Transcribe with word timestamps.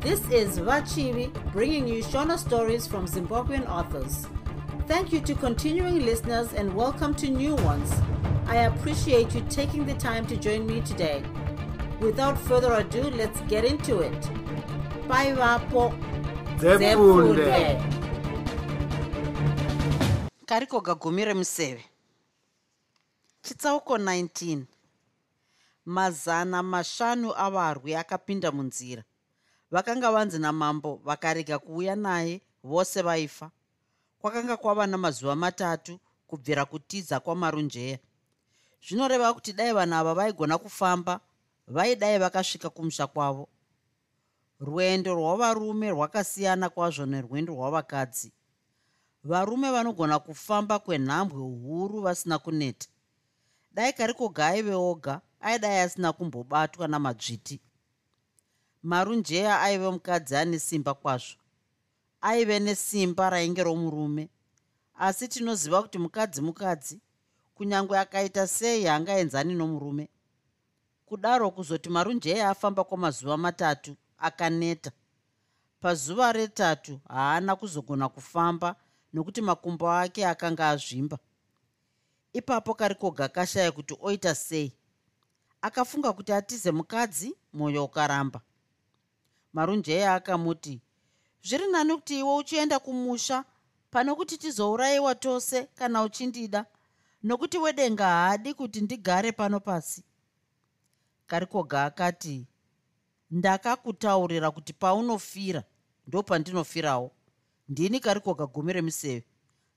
This 0.00 0.20
is 0.30 0.58
Vachivi 0.58 1.30
bringing 1.52 1.86
you 1.86 2.02
Shona 2.02 2.38
stories 2.38 2.86
from 2.86 3.06
Zimbabwean 3.06 3.68
authors. 3.68 4.26
Thank 4.86 5.12
you 5.12 5.20
to 5.20 5.34
continuing 5.34 6.04
listeners 6.06 6.52
and 6.54 6.74
welcome 6.74 7.14
to 7.16 7.28
new 7.28 7.54
ones. 7.56 7.92
I 8.46 8.56
appreciate 8.70 9.34
you 9.34 9.42
taking 9.50 9.84
the 9.86 9.94
time 9.94 10.26
to 10.28 10.36
join 10.36 10.66
me 10.66 10.80
today. 10.80 11.22
Without 12.00 12.38
further 12.38 12.72
ado, 12.72 13.02
let's 13.10 13.40
get 13.42 13.64
into 13.64 14.00
it. 14.00 14.20
Bye, 15.06 15.32
Vapo. 15.32 15.92
Zefunde. 16.58 17.80
kariko 20.46 20.80
gagumi 20.80 21.24
remuseve 21.24 21.84
chitsauko 23.42 23.98
19 23.98 24.62
mazana 25.86 26.62
mashanu 26.62 27.32
avarwi 27.36 27.94
akapinda 27.94 28.52
munzira 28.52 29.02
vakanga 29.70 30.12
vanzi 30.12 30.38
namambo 30.38 31.00
vakarega 31.04 31.58
kuuya 31.58 31.96
naye 31.96 32.40
vose 32.64 33.02
vaifa. 33.02 33.50
Kwakanga 34.18 34.56
kwava 34.56 34.86
namazuva 34.86 35.36
matatu 35.36 35.98
kubvira 36.26 36.64
kutiza 36.64 37.20
kwamarunjeya. 37.20 37.98
Zvinoreva 38.88 39.34
kuti 39.34 39.52
dai 39.52 39.72
vanhu 39.72 39.94
ava 39.94 40.14
vaigona 40.14 40.58
kufamba 40.58 41.20
vaidai 41.68 42.18
vakasvika 42.18 42.70
kumusha 42.70 43.06
kwavo. 43.06 43.48
Rwendo 44.60 45.14
rwavarume 45.14 45.90
rwakasiyana 45.90 46.68
kwazvo 46.68 47.06
nerwendo 47.06 47.54
rwavakadzi. 47.54 48.32
Varume 49.24 49.70
vanogona 49.70 50.18
kufamba 50.18 50.78
kwenhambwe 50.78 51.40
huru 51.40 52.00
vasina 52.00 52.38
kuneta. 52.38 52.88
Dai 53.72 53.92
karikoga 53.92 54.46
aive 54.46 54.74
oga 54.74 55.20
aidai 55.40 55.78
asina 55.78 56.12
kumbobatwa 56.12 56.88
namadzviti 56.88 57.60
marunjeya 58.82 59.60
aive 59.60 59.90
mukadzi 59.90 60.36
ane 60.36 60.58
simba 60.58 60.94
kwazvo. 60.94 61.36
Aive 62.20 62.58
nesimba 62.60 63.30
rainge 63.30 63.62
romurume. 63.62 64.28
Asi 64.98 65.28
tinoziva 65.28 65.82
kuti 65.82 65.98
mukadzi 65.98 66.40
mukadzi 66.42 67.00
kunyange 67.54 67.98
akaita 67.98 68.46
sei 68.46 68.84
haangaenzani 68.84 69.54
nomurume. 69.54 70.08
Kudaro 71.06 71.50
kuzoti 71.50 71.88
marunjeya 71.88 72.50
afamba 72.50 72.84
kwamazuva 72.84 73.36
matatu 73.36 73.96
akaneta. 74.18 74.90
Pazuva 75.80 76.32
retatu 76.32 77.00
haana 77.08 77.56
kuzogona 77.56 78.08
kufamba 78.08 78.76
nokuti 79.12 79.40
makumbo 79.40 79.90
ake 79.90 80.26
akanga 80.26 80.68
azvimba. 80.68 81.18
Ipapo 82.32 82.74
karikoga 82.74 83.28
kashaya 83.28 83.72
kuti 83.72 83.96
oita 84.00 84.34
sei. 84.34 84.72
Akafunga 85.62 86.12
kuti 86.12 86.32
atize 86.32 86.70
mukadzi 86.70 87.34
mwoyo 87.52 87.84
ukaramba 87.84 88.40
marunjeya 89.52 90.14
akamuti 90.14 90.80
zviri 91.42 91.66
nani 91.72 91.94
kuti 91.94 92.18
iwe 92.18 92.36
uchienda 92.36 92.78
kumusha 92.78 93.44
pano 93.90 94.16
kuti 94.16 94.38
tizourayiwa 94.38 95.14
tose 95.14 95.62
kana 95.74 96.02
uchindida? 96.02 96.66
Nokuti 97.22 97.58
wedenga 97.58 98.04
haadi 98.04 98.54
kuti 98.54 98.80
ndigare 98.80 99.32
pano 99.32 99.60
pasi. 99.60 100.04
Karikoga 101.26 101.84
akati 101.84 102.46
ndakakutaurira 103.30 104.50
kuti 104.50 104.72
paunofira 104.72 105.64
ndo 106.06 106.22
pandinofirawo. 106.22 107.10
Ndini 107.68 108.00
karikoga 108.00 108.46
gumi 108.46 108.72
remuseve 108.72 109.24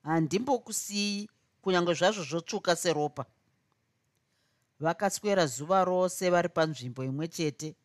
handimbokusiyi 0.03 1.29
kunyange 1.61 1.93
zvazvo 1.93 2.23
zvotsvuka 2.23 2.75
seropa. 2.75 3.25
Vakaswera 4.79 5.45
zuva 5.45 5.83
rose 5.83 6.29
vari 6.29 6.49
panzvimbo 6.49 7.03
imwe 7.03 7.27
chete 7.27 7.75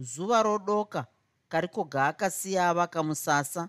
zuva 0.00 0.42
rodoka 0.42 1.06
karikoga 1.48 2.06
akasiya 2.06 2.68
avaka 2.68 3.02
musasa 3.02 3.68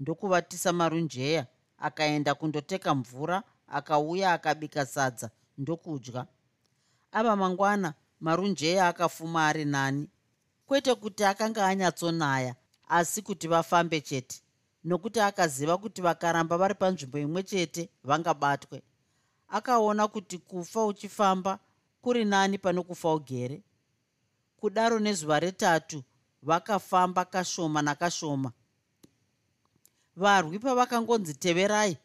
ndokuvatisa 0.00 0.72
marunjeya 0.72 1.46
akaenda 1.78 2.34
kundoteka 2.34 2.94
mvura 2.94 3.42
akauya 3.68 4.32
akabika 4.32 4.86
sadza 4.86 5.30
ndokudya. 5.58 6.26
Ava 7.12 7.36
mangwana 7.36 7.94
marunjeya 8.20 8.88
akafuma 8.88 9.46
ari 9.48 9.64
nani. 9.64 10.08
Kwete 10.66 10.94
kuti 10.94 11.24
akanga 11.24 11.66
anyatsonaya 11.66 12.54
asi 12.88 13.22
kuti 13.22 13.48
vafambe 13.48 14.00
chete 14.00 14.42
nokuti 14.84 15.20
akaziva 15.20 15.78
kuti 15.78 16.02
vakaramba 16.02 16.58
vari 16.58 16.74
panzvimbo 16.74 17.18
imwe 17.18 17.42
chete 17.42 17.88
vangabatwe. 18.04 18.82
Akaona 19.48 20.08
kuti 20.08 20.38
kufa 20.38 20.84
uchifamba 20.84 21.58
kuri 22.02 22.24
nani 22.24 22.58
pane 22.58 22.82
kufa 22.82 23.14
ugere 23.14 23.62
kudaro 24.62 24.98
nezuva 24.98 25.40
retatu 25.40 26.02
vakafamba 26.42 27.24
kashoma 27.24 27.82
nakashoma. 27.82 28.52
Varwi 30.16 30.58
pavakangonzi 30.58 31.34
teverai 31.34 31.98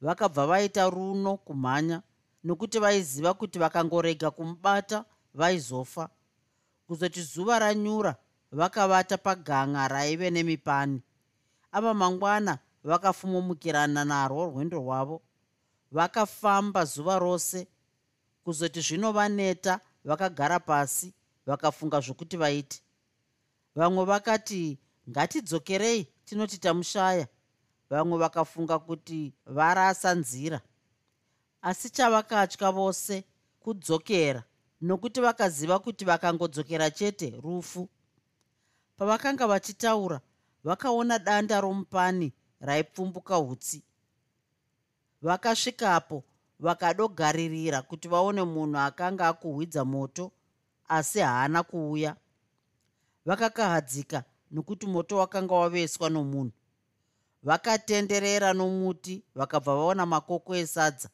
vakabva 0.00 0.46
vaita 0.46 0.90
runo 0.90 1.36
kumhanya 1.36 2.02
nokuti 2.44 2.78
vaiziva 2.78 3.34
kuti 3.34 3.58
vakangorega 3.58 4.30
kumubata 4.30 5.04
vaizofa. 5.34 6.08
Kuzoti 6.86 7.22
zuva 7.22 7.58
ranyura 7.58 8.16
vakavata 8.52 9.18
paganga 9.18 9.88
raive 9.88 10.30
nemipani. 10.30 11.02
Ava 11.72 11.94
mangwana 11.94 12.58
vakafumumukirana 12.84 14.04
narwo 14.04 14.46
rwendo 14.46 14.78
rwavo. 14.78 15.22
Vakafamba 15.92 16.84
zuva 16.84 17.18
rose. 17.18 17.68
Kuzoti 18.44 18.80
zvino 18.80 19.12
vaneta 19.12 19.80
vakagara 20.04 20.60
pasi 20.60 21.12
vakafunga 21.48 22.00
zvokuti 22.00 22.36
vaiti. 22.36 22.82
Vamwe 23.74 24.04
vakati 24.04 24.78
ngatidzokerei 25.10 26.08
tinoti 26.24 26.58
tamushaya. 26.58 27.26
Vamwe 27.90 28.18
vakafunga 28.18 28.78
kuti 28.78 29.34
varasa 29.46 30.14
nzira. 30.14 30.60
Asi 31.62 31.90
chavakatya 31.90 32.70
vose 32.72 33.24
kudzokera 33.60 34.44
nokuti 34.80 35.20
vakaziva 35.20 35.78
kuti 35.78 36.04
vakangodzokera 36.04 36.90
chete 36.90 37.30
rufu. 37.30 37.88
Pavakanga 38.96 39.46
vachitaura 39.46 40.20
vakaona 40.64 41.18
danda 41.18 41.60
romupani 41.60 42.32
raipfumbuka 42.60 43.38
utsi 43.38 43.82
vakasvikapo 45.22 46.24
vakadogaririra 46.60 47.82
kuti 47.82 48.08
vaone 48.08 48.42
munhu 48.42 48.78
akanga 48.78 49.28
akuhwidza 49.28 49.84
moto 49.84 50.32
asi 50.88 51.20
haana 51.20 51.62
kuuya. 51.62 52.16
Vakakahadzika 53.26 54.24
nokuti 54.50 54.86
moto 54.86 55.16
wakanga 55.16 55.54
waveswa 55.54 56.10
nomunhu. 56.10 56.52
Vakatenderera 57.42 58.52
nomuti 58.52 59.22
vakabva 59.34 59.74
vaona 59.76 60.06
makoko 60.06 60.56
esadza. 60.56 61.08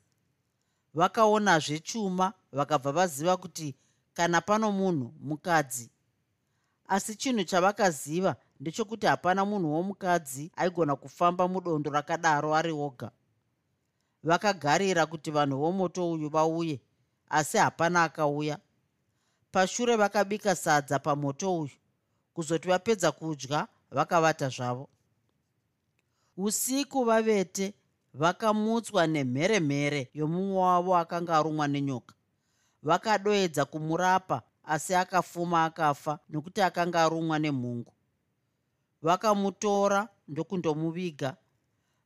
Vakaonazve 0.95 1.79
chuma 1.79 2.33
vakabva 2.53 2.93
vaziva 2.93 3.37
kuti 3.37 3.75
kana 4.15 4.41
pano 4.41 4.73
munhu 4.73 5.15
mukadzi. 5.21 5.91
Asi 6.89 7.17
chinhu 7.17 7.45
chavakaziva 7.45 8.37
ndechokuti 8.61 9.07
hapana 9.07 9.45
munhu 9.45 9.73
womukadzi 9.73 10.53
aigona 10.57 10.97
kufamba 10.97 11.49
mudondo 11.49 11.91
rakadaro 11.91 12.55
ari 12.55 12.73
oga 12.73 13.11
vakagarira 14.25 15.07
kuti 15.07 15.31
vanhu 15.31 15.59
vomoto 15.59 16.11
uyu 16.13 16.29
vauye 16.29 16.81
asi 17.29 17.57
hapana 17.59 18.03
akauya 18.03 18.59
pashure 19.55 19.97
vakabika 19.97 20.57
sadza 20.57 20.99
pamoto 20.99 21.59
uyu 21.61 21.71
kuzoti 22.35 22.69
vapedza 22.69 23.13
kudya 23.13 23.69
vakavata 23.91 24.49
zvavo. 24.49 24.89
Usiku 26.37 27.05
vavete 27.05 27.75
vakamutswa 28.15 29.07
nemheremhere 29.07 30.11
yomumwe 30.15 30.59
wavo 30.59 30.97
akanga 30.97 31.37
arumwa 31.37 31.69
nenyoka. 31.69 32.15
Vakadoedza 32.83 33.65
kumurapa 33.65 34.43
asi 34.65 34.95
akafuma 34.95 35.65
akafa 35.65 36.19
nokuti 36.29 36.63
akanga 36.63 37.03
arumwa 37.03 37.39
nemhungu. 37.39 37.93
Vakamutora 39.03 40.09
ndokundomuviga. 40.29 41.37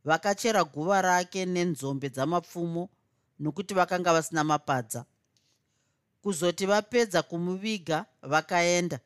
Vakachera 0.04 0.64
guva 0.64 1.02
rake 1.02 1.46
nenzombe 1.46 2.08
dzamapfumo 2.08 2.88
nokuti 3.40 3.74
vakanga 3.74 4.12
vasina 4.12 4.44
mapadza 4.44 5.04
kuzoti 6.22 6.66
vapedza 6.66 7.22
kumuviga 7.22 8.06
vakaenda. 8.22 9.00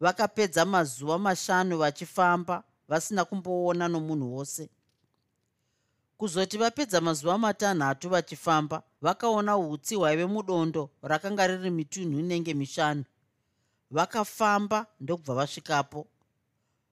Vakapedza 0.00 0.64
mazuva 0.64 1.18
mashanu 1.18 1.78
vachifamba 1.78 2.64
vasina 2.88 3.24
kumboona 3.24 3.88
nomunhu 3.88 4.36
wose. 4.36 4.70
Kuzoti 6.16 6.58
vapedza 6.58 7.00
mazuva 7.00 7.38
matanhatu 7.38 8.08
vachifamba 8.08 8.82
vakaona 9.00 9.58
utsi 9.58 9.94
hwaive 9.94 10.26
mudondo 10.26 10.90
rakanga 11.02 11.46
riri 11.46 11.70
mitunhu 11.70 12.18
inenge 12.20 12.54
mishanu. 12.54 13.04
Vakafamba 13.90 14.86
ndokubva 15.00 15.34
vasvikapo. 15.34 16.06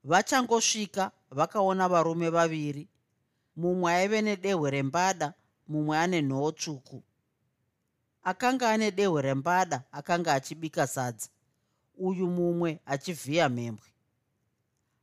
Vachangosvika 0.03 1.11
vakaona 1.31 1.89
varume 1.89 2.29
vaviri. 2.29 2.87
Mumwe 3.55 3.93
aive 3.93 4.21
nedehwe 4.21 4.71
rembada 4.71 5.33
mumwe 5.67 5.97
ane 5.97 6.21
nhoo 6.21 6.51
tsvuku 6.51 7.03
akanga 8.29 8.69
ane 8.69 8.91
dehwe 8.91 9.21
rembada 9.21 9.83
akanga 9.91 10.33
achibika 10.33 10.87
sadza. 10.87 11.29
Uyu 11.97 12.27
mumwe 12.27 12.79
achivhiya 12.85 13.49
mhembwe. 13.49 13.87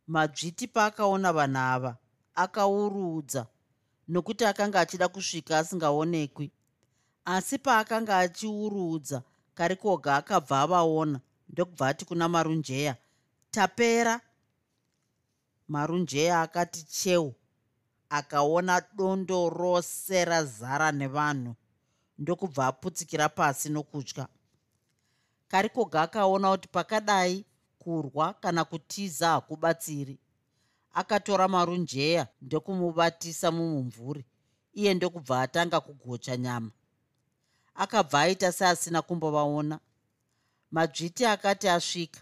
Madzviti 0.07 0.67
paakaona 0.75 1.33
vanhu 1.39 1.59
ava 1.75 1.93
akaurudza 2.35 3.43
nokuti 4.09 4.45
akanga 4.45 4.81
achida 4.81 5.09
kusvika 5.09 5.59
asingaonekwi. 5.59 6.51
Asi 7.25 7.59
paakanga 7.59 8.19
achiurudza 8.19 9.23
karikoga 9.55 10.17
akabva 10.17 10.57
avaona 10.65 11.19
ndokubva 11.49 11.89
ati 11.89 12.05
kuna 12.05 12.29
marunjeya 12.29 12.97
tapera. 13.51 14.21
Marunjeya 15.69 16.43
akati 16.43 16.83
cheu. 16.83 17.35
Akaona 18.11 18.83
dondo 18.97 19.49
rose 19.49 20.25
razara 20.25 20.93
nevanhu 20.93 21.55
ndokubva 22.19 22.67
aputsikira 22.67 23.29
pasi 23.29 23.69
nokutya. 23.69 24.29
Karikoga 25.49 26.03
akaona 26.03 26.51
kuti 26.51 26.69
pakadai 26.69 27.45
kurwa 27.79 28.33
kana 28.33 28.65
kutiza 28.65 29.29
hakubatsiri 29.29 30.19
akatora 30.95 31.49
marunjeya 31.49 32.27
ndokumubatisa 32.43 33.51
mumumvuri 33.51 34.25
iye 34.73 34.95
ndokubva 34.95 35.41
atanga 35.43 35.81
kugocha 35.81 36.37
nyama. 36.37 36.71
Akabva 37.75 38.21
aita 38.21 38.53
seasina 38.53 39.03
kumbovaona. 39.03 39.81
Madzviti 40.71 41.27
akati 41.27 41.69
asvika 41.69 42.21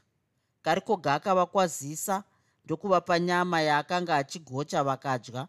karikoga 0.63 1.15
akavakwazisa 1.15 2.25
ndokuvapa 2.65 3.19
nyama 3.19 3.61
yaakanga 3.61 4.17
achigocha 4.17 4.85
vakadya 4.85 5.49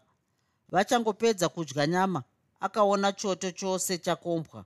vachangopedza 0.68 1.48
kudya 1.48 1.86
nyama 1.86 2.22
akaona 2.64 3.12
choto 3.12 3.50
chose 3.50 3.98
chakombwa. 3.98 4.64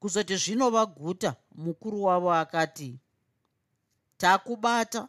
Kuzoti 0.00 0.36
zvinova 0.36 0.86
guta 0.86 1.36
mukuru 1.54 2.02
wavo 2.02 2.32
akati 2.32 2.98
takubata. 4.16 5.08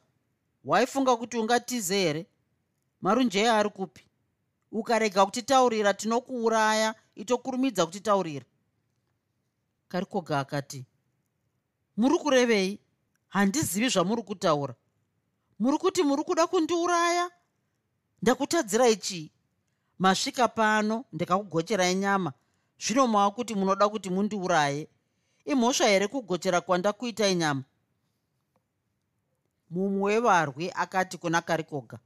Waifunga 0.66 1.16
kuti 1.16 1.38
ungatize 1.38 1.96
here? 1.96 2.26
Marunjeya 3.02 3.58
ari 3.58 3.70
kupi? 3.70 4.08
Ukarega 4.72 5.26
kutitaurira 5.26 5.94
tinokuuraya 5.94 6.96
itokurumidza 7.16 7.86
kutitaurira. 7.86 8.46
Karikoga 9.88 10.40
akati 10.40 10.86
muri 11.98 12.18
kurevei? 12.18 12.80
Handizivi 13.28 13.90
zvamuri 13.90 14.24
kutaura. 14.24 14.76
Muri 15.60 15.78
kuti 15.78 16.04
muri 16.04 16.24
kuda 16.24 16.48
kundiuraya? 16.48 17.32
Ndakutadzirai 18.22 18.96
chii 18.96 19.32
masvika 20.04 20.48
pano 20.48 21.06
ndikakugocherai 21.14 21.96
nyama 21.96 22.34
zvino 22.80 23.08
mava 23.08 23.32
kuti 23.32 23.56
munoda 23.56 23.90
kuti 23.90 24.10
mundiuraye. 24.10 24.88
Imhosva 25.46 25.88
here 25.88 26.08
kugochera 26.08 26.62
kwandakuitai 26.62 27.36
nyama 27.36 27.64
mumwe 29.70 30.14
wevarwi 30.14 30.72
akati 30.76 31.18
kuna 31.18 31.42
karikoga 31.42 32.00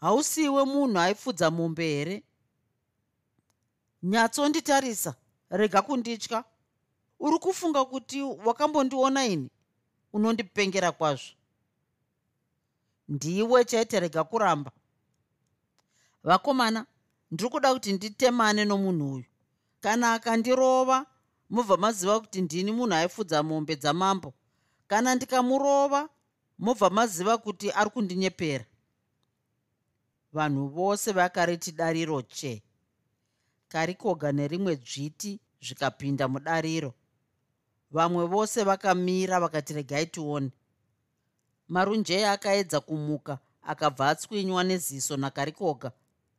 hausiwe 0.00 0.64
munhu 0.64 0.98
aifudza 0.98 1.50
mombe 1.50 1.84
here? 1.88 2.22
Nyatsonditarisa 4.02 5.14
rega 5.50 5.82
kunditya. 5.82 6.44
Uri 7.20 7.38
kufunga 7.38 7.84
kuti 7.84 8.22
wakambondiona 8.22 9.26
ini? 9.26 9.50
Unondipengera 10.12 10.92
kwazvo. 10.92 11.32
Ndiwe 13.08 13.64
chaite 13.64 14.00
rega 14.00 14.24
kuramba. 14.24 14.70
Vakomana 16.24 16.86
ndiri 17.30 17.50
kuda 17.50 17.72
kuti 17.74 17.92
nditemane 17.92 18.64
nomunhu 18.64 19.12
uyu. 19.14 19.24
Kana 19.80 20.12
akandirova 20.12 21.06
mobva 21.50 21.76
maziva 21.76 22.20
kuti 22.20 22.42
ndini 22.42 22.72
munhu 22.72 22.94
aifudza 22.94 23.42
mombe 23.42 23.76
dzamambo. 23.76 24.34
Kana 24.86 25.14
ndikamurova 25.14 26.08
mobva 26.58 26.90
maziva 26.90 27.38
kuti 27.38 27.70
ari 27.70 27.90
kundinyepera. 27.90 28.64
Vanhu 30.32 30.68
vose 30.68 31.12
vakariti 31.12 31.72
dariro 31.72 32.22
che? 32.22 32.62
Karikoga 33.68 34.32
nerimwe 34.32 34.76
dzviti 34.76 35.40
zvikapinda 35.60 36.28
mudariro. 36.28 36.94
Vamwe 37.90 38.26
vose 38.26 38.64
vakamira 38.64 39.40
vakati 39.40 39.74
regai 39.74 40.06
tione. 40.06 40.50
Marunjeya 41.68 42.32
akaedza 42.32 42.80
kumuka 42.80 43.38
akabva 43.62 44.08
atswinywa 44.08 44.64
neziso 44.64 45.16
nakarikoga 45.16 45.92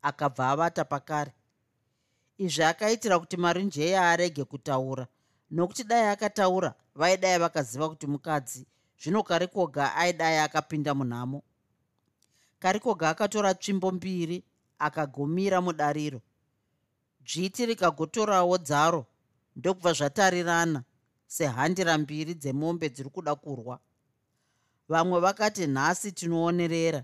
akabva 0.10 0.50
avata 0.52 0.84
pakare. 0.86 1.32
Izvi 2.38 2.64
akaitira 2.64 3.20
kuti 3.20 3.38
marunjeya 3.38 4.10
arege 4.12 4.44
kutaura 4.44 5.08
nokuti 5.52 5.84
dai 5.84 6.08
akataura 6.08 6.74
vaidai 6.96 7.40
vakaziva 7.40 7.90
kuti 7.90 8.08
mukadzi 8.08 8.68
zvino 9.02 9.24
karikoga 9.24 9.96
aidai 9.96 10.38
akapinda 10.38 10.94
munhamo. 10.94 11.44
Karikoga 12.60 13.10
akatora 13.10 13.54
tsvimbo 13.54 13.92
mbiri 13.92 14.44
akagomira 14.80 15.62
mudariro. 15.62 16.22
Dzviti 17.22 17.66
rikagotorawo 17.66 18.58
dzaro 18.58 19.06
ndokubva 19.56 19.94
zvatarirana 19.94 20.84
sehandira 21.28 21.98
mbiri 21.98 22.34
dzemombe 22.34 22.90
dziri 22.90 23.10
kuda 23.10 23.36
kurwa. 23.36 23.80
Vamwe 24.90 25.20
vakati 25.20 25.68
nhasi 25.68 26.12
tinoonerera 26.12 27.04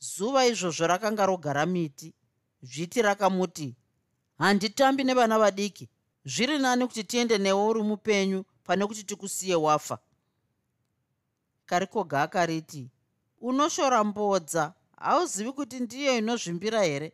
zuva 0.00 0.46
izvozvo 0.46 0.86
rakanga 0.86 1.26
rogara 1.26 1.66
miti. 1.66 2.14
Zviti 2.62 3.02
rakamuti 3.02 3.76
handitambi 4.38 5.04
nevana 5.04 5.38
vadiki. 5.38 5.88
Zviri 6.24 6.58
nani 6.58 6.86
kuti 6.86 7.04
tiende 7.04 7.38
newe 7.38 7.62
uri 7.66 7.82
mupenyu 7.82 8.44
pane 8.64 8.86
kuti 8.86 9.04
tikusiye 9.04 9.54
wafa. 9.54 9.98
Karikoga 11.66 12.22
akariti 12.22 12.90
unoshora 13.40 14.04
mbodza. 14.04 14.74
Hauzivi 14.96 15.52
kuti 15.52 15.80
ndiyo 15.80 16.18
inozvimbira 16.18 16.82
here? 16.82 17.12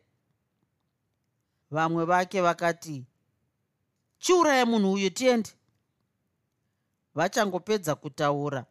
Vamwe 1.71 2.05
vake 2.05 2.41
vakati 2.41 3.05
chiuraya 4.19 4.65
munhu 4.65 4.93
uyu 4.93 5.09
tiende. 5.09 5.49
Vachangopedza 7.15 7.95
kutaura 7.95 8.65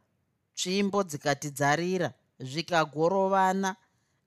tsvimbo 0.55 1.03
dzikati 1.03 1.51
dzarira 1.51 2.13
zvikagorovana 2.41 3.77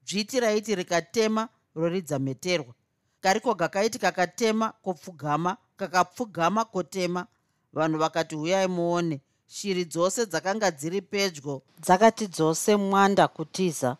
dzviti 0.07 0.39
raiti 0.39 0.75
rikatema 0.75 1.49
roridza 1.75 2.19
mheterwa 2.19 2.73
kariko 3.21 3.53
gakaiti 3.53 3.99
kakatema 3.99 4.71
kopfugama 4.71 5.57
kakapfugama 5.77 6.65
kotema. 6.65 7.27
Vanhu 7.73 7.97
vakati 7.99 8.35
huyai 8.35 8.67
muone. 8.67 9.21
Shiri 9.47 9.85
dzose 9.85 10.25
dzakanga 10.25 10.71
dziri 10.71 11.01
pedyo 11.01 11.61
dzakati 11.79 12.27
dzose 12.27 12.75
mwanda 12.75 13.27
kutiza. 13.27 13.97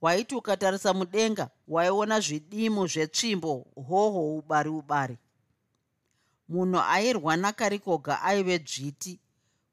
Waiti 0.00 0.34
ukatarisa 0.34 0.94
mudenga 0.94 1.50
waiona 1.68 2.20
zvidimu 2.20 2.86
zvetsvimbo 2.86 3.66
hoho 3.88 4.36
ubari 4.36 4.70
ubari. 4.70 5.18
Munhu 6.48 6.80
airwa 6.80 7.36
nakarikoga 7.36 8.22
aive 8.22 8.58
dzviti 8.58 9.20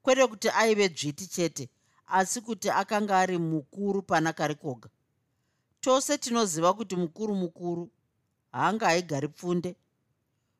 kwete 0.02 0.26
kuti 0.26 0.48
aive 0.50 0.88
dzviti 0.88 1.26
chete 1.26 1.68
asi 2.06 2.40
kuti 2.40 2.70
akanga 2.70 3.18
ari 3.18 3.38
mukuru 3.38 4.02
pana 4.02 4.32
karikoga 4.32 4.88
tose 5.82 6.18
tinoziva 6.18 6.74
kuti 6.74 6.96
mukuru 6.96 7.34
mukuru 7.34 7.90
haanga 8.52 8.86
aigari 8.88 9.28
pfunde. 9.28 9.76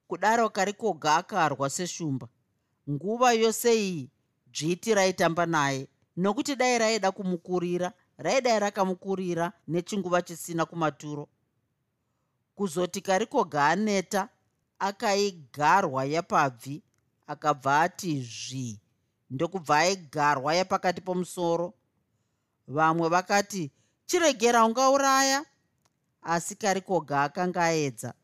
Kudaro 0.08 0.48
karikoga 0.50 1.16
akarwa 1.16 1.70
seshumba. 1.70 2.28
Nguva 2.90 3.32
yose 3.32 3.74
iyi 3.74 4.10
dzviti 4.52 4.94
raitamba 4.94 5.46
naye. 5.46 5.88
Nokuti 6.16 6.56
dai 6.56 6.78
raida 6.78 7.12
kumukurira 7.12 7.92
raidai 8.18 8.58
rakamukurira 8.58 9.52
nechinguva 9.68 10.22
chisina 10.22 10.66
kumaturo. 10.66 11.28
Kuzoti 12.54 13.00
karikoga 13.00 13.66
aneta 13.66 14.28
akaigarwa 14.78 16.04
yapabvi 16.04 16.82
akabva 17.26 17.80
ati 17.80 18.20
zvi 18.22 18.80
ndokubva 19.30 19.78
aigarwa 19.78 20.54
yapakati 20.54 21.00
pomusoro. 21.00 21.74
Vamwe 22.68 23.08
vakati 23.08 23.70
chiregera 24.12 24.64
ungauraya 24.64 25.44
asi 26.22 26.54
karikoga 26.56 27.22
akanga 27.22 27.64
aedza. 27.64 28.14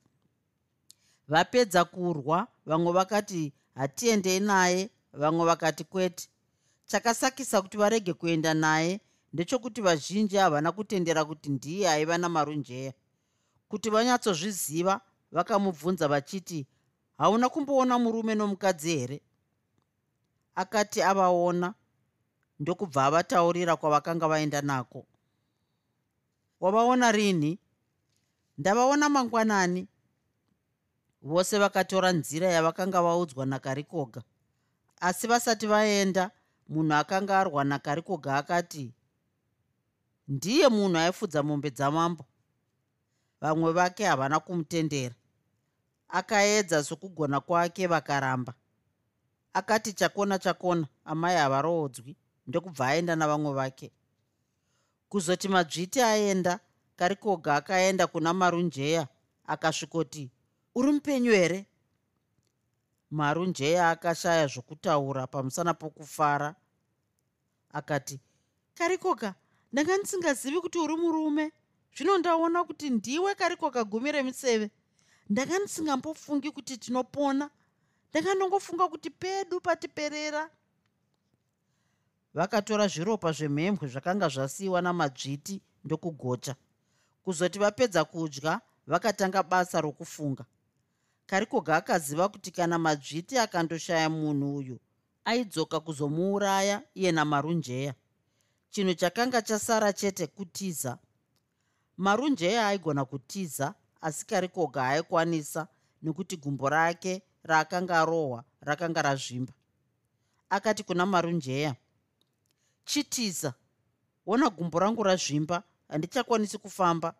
Vapedza 1.29 1.85
kurwa 1.85 2.47
vamwe 2.67 2.93
vakati 2.93 3.53
hatiendei 3.75 4.41
naye 4.41 4.91
vamwe 5.13 5.45
vakati 5.47 5.85
kwete. 5.85 6.29
Chakasakisa 6.87 7.63
kuti 7.63 7.77
varege 7.77 8.13
kuenda 8.13 8.55
naye 8.55 9.01
ndechokuti 9.33 9.81
vazhinji 9.81 10.37
havana 10.37 10.73
kutendera 10.73 11.25
kuti 11.25 11.49
ndiye 11.51 11.91
aiva 11.91 12.19
namarunjeya. 12.19 12.93
Kuti 13.69 13.91
vanyatsozviziva 13.91 15.01
vakamubvunza 15.33 16.09
vachiti 16.09 16.67
hauna 17.19 17.49
kumboona 17.49 17.99
murume 17.99 18.35
nomukadzi 18.35 18.97
here? 18.97 19.21
Akati 20.55 21.03
avaona. 21.03 21.75
Ndokubva 22.61 23.05
avataurira 23.05 23.77
kwavakanga 23.77 24.29
vaenda 24.29 24.61
nako 24.63 25.07
wavaona 26.61 27.13
rini? 27.13 27.59
Ndavaona 28.59 29.09
mangwanani. 29.09 29.89
Vose 31.23 31.59
vakatora 31.59 32.13
nzira 32.13 32.49
yavakanga 32.49 33.03
vaudzwa 33.03 33.47
nakarikoga. 33.47 34.23
Asi 35.01 35.27
vasati 35.27 35.67
vaenda 35.67 36.31
munhu 36.69 36.95
akanga 36.95 37.39
arwa 37.41 37.65
nakarikoga 37.65 38.37
akati 38.37 38.93
ndiye 40.29 40.69
munhu 40.69 40.99
aifudza 40.99 41.43
mombe 41.43 41.71
dzamambo. 41.71 42.25
Vamwe 43.41 43.73
vake 43.73 44.05
havana 44.05 44.41
kumutendera. 44.41 45.15
Akaedza 46.09 46.85
sokugona 46.85 47.41
kwake 47.41 47.87
vakaramba. 47.87 48.55
Akati 49.53 49.93
chakona 49.93 50.39
chakona 50.39 50.87
amai 51.05 51.37
havaroodzwi 51.37 52.17
ndokubva 52.47 52.87
aenda 52.89 53.17
navamwe 53.17 53.53
vake 53.53 53.93
kuzoti 55.09 55.49
madzviti 55.49 56.01
aenda. 56.03 56.61
Karikoga 56.97 57.55
akaenda 57.57 58.07
kuna 58.07 58.35
marunjeya 58.35 59.09
akasvikoti 59.47 60.31
uri 60.75 60.93
mupenyu 60.93 61.33
here? 61.33 61.67
Marunjeya 63.11 63.91
akashaya 63.91 64.47
zvokutaura 64.47 65.27
pamusana 65.27 65.75
pokufara 65.75 66.55
akati 67.73 68.21
karikoga 68.75 69.35
ndanga 69.73 69.97
ndisingazivi 69.97 70.61
kuti 70.61 70.79
uri 70.79 70.97
murume. 70.97 71.53
Zvino 71.97 72.19
ndaona 72.19 72.65
kuti 72.65 72.91
ndiwe 72.91 73.35
karikoga 73.35 73.85
gumi 73.85 74.13
remiseve. 74.13 74.71
Ndanga 75.31 75.59
ndisingambofungi 75.59 76.51
kuti 76.51 76.79
tinopona. 76.79 77.51
Ndanga 78.11 78.35
ndongofunga 78.35 78.89
kuti 78.89 79.11
pedu 79.11 79.61
patiperera 79.61 80.51
vakatora 82.35 82.89
zviropa 82.89 83.33
zvemhembwe 83.33 83.89
zvakanga 83.89 84.29
zvasiyiwa 84.29 84.83
namadzviti 84.83 85.61
ndokugocha. 85.85 86.55
Kuzoti 87.25 87.59
vapedza 87.59 88.05
kudya 88.05 88.61
vakatanga 88.87 89.43
basa 89.43 89.81
rokufunga. 89.81 90.45
Karikoga 91.27 91.77
akaziva 91.77 92.29
kuti 92.29 92.51
kana 92.51 92.79
madzviti 92.79 93.39
akandoshaya 93.39 94.11
munhu 94.11 94.57
uyu 94.57 94.79
aidzoka 95.25 95.81
kuzomuuraya 95.81 96.83
iye 96.95 97.13
namarunjeya. 97.13 97.95
Chinhu 98.71 98.95
chakanga 98.95 99.43
chasara 99.43 99.93
chete 99.93 100.27
kutiza. 100.27 100.99
Marunjeya 101.97 102.69
aigona 102.69 103.05
kutiza 103.05 103.75
asi 104.01 104.27
karikoga 104.27 104.85
aikwanisa 104.85 105.69
nekuti 106.03 106.37
gumbo 106.37 106.69
rake 106.69 107.23
raakanga 107.43 108.01
arohwa 108.01 108.45
rakanga 108.61 109.03
razvimba. 109.03 109.53
Akati 110.51 110.83
kuna 110.83 111.07
marunjeya 111.07 111.77
chitiza 112.89 113.55
ona 114.27 114.51
gumbo 114.51 114.79
rangu 114.79 115.03
razvimba 115.03 115.63
handichakwanisi 115.89 116.59
kufamba. 116.59 117.15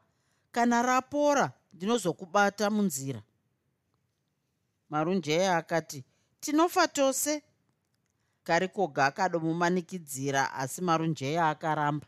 Kana 0.53 0.83
rapora 0.83 1.53
ndinozokubata 1.73 2.71
munzira. 2.71 3.23
Marunjeya 4.91 5.57
akati 5.57 6.05
tinofa 6.41 6.89
tose. 6.89 7.43
Karikoga 8.45 9.07
akadomumanikidzira 9.07 10.53
asi 10.55 10.81
marunjeya 10.83 11.49
akaramba. 11.49 12.07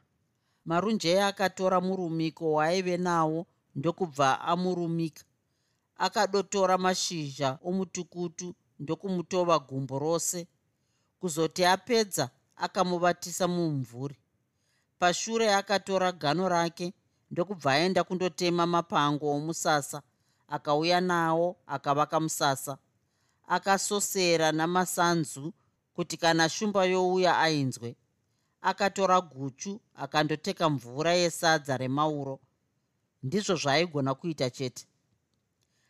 Marunjeya 0.64 1.26
akatora 1.26 1.80
murumiko 1.80 2.52
waaive 2.52 2.96
nawo 2.96 3.46
ndokubva 3.74 4.40
amurumika. 4.40 5.24
Akadotora 5.96 6.78
mashizha 6.78 7.58
omutukutu 7.64 8.54
ndokumutova 8.78 9.58
gumbo 9.58 9.98
rose. 9.98 10.46
Kuzoti 11.20 11.64
apedza 11.64 12.30
akamuvatisa 12.60 13.48
mumvuri. 13.48 14.16
Pashure 14.98 15.54
akatora 15.54 16.12
gano 16.12 16.48
rake 16.48 16.92
ndokubva 17.30 17.72
aenda 17.72 18.04
kundotema 18.04 18.66
mapango 18.66 19.26
omusasa 19.36 20.02
akauya 20.48 21.00
nawo 21.00 21.56
akavaka 21.66 22.20
musasa. 22.20 22.78
Akasosera 23.48 24.52
namasanzu 24.52 25.52
kuti 25.94 26.16
kana 26.16 26.48
shumba 26.48 26.84
youya 26.84 27.38
ainzwe. 27.38 27.96
Akatora 28.62 29.20
guchu 29.20 29.80
akandoteka 29.94 30.70
mvura 30.70 31.12
yesadza 31.12 31.76
remauro. 31.76 32.40
Ndizvo 33.22 33.54
zvaaigona 33.56 34.14
kuita 34.14 34.50
chete. 34.50 34.86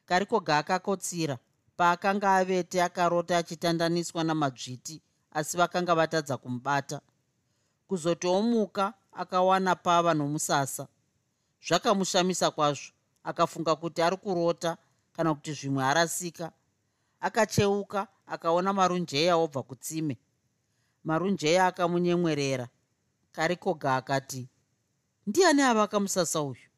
Karikoga 0.06 0.58
akakotsira 0.58 1.38
paakanga 1.76 2.36
avete 2.36 2.82
akarota 2.82 3.38
achitandaniswa 3.38 4.24
namadzviti 4.24 5.02
asi 5.32 5.56
vakanga 5.56 5.94
vatadza 5.94 6.36
kumubata. 6.36 7.00
Kuzotomuka 7.88 8.94
akawana 9.12 9.76
pava 9.76 10.14
nomusasa. 10.14 10.88
Zvakamushamisa 11.66 12.50
kwazvo 12.50 12.92
akafunga 13.24 13.76
kuti 13.76 14.02
ari 14.02 14.16
kurota 14.16 14.76
kana 15.12 15.34
kuti 15.34 15.52
zvimwe 15.52 15.84
arasika. 15.84 16.52
Akacheuka 17.20 18.08
akaona 18.26 18.72
marunjeya 18.72 19.36
obva 19.36 19.62
kutsime. 19.62 20.18
Marunjeya 21.04 21.66
akamunyemwerera. 21.66 22.68
Karikoga 23.32 23.96
akati 23.96 24.48
ndiani 25.26 25.62
avaka 25.62 26.00
musasa 26.00 26.42
uyu? 26.42 26.68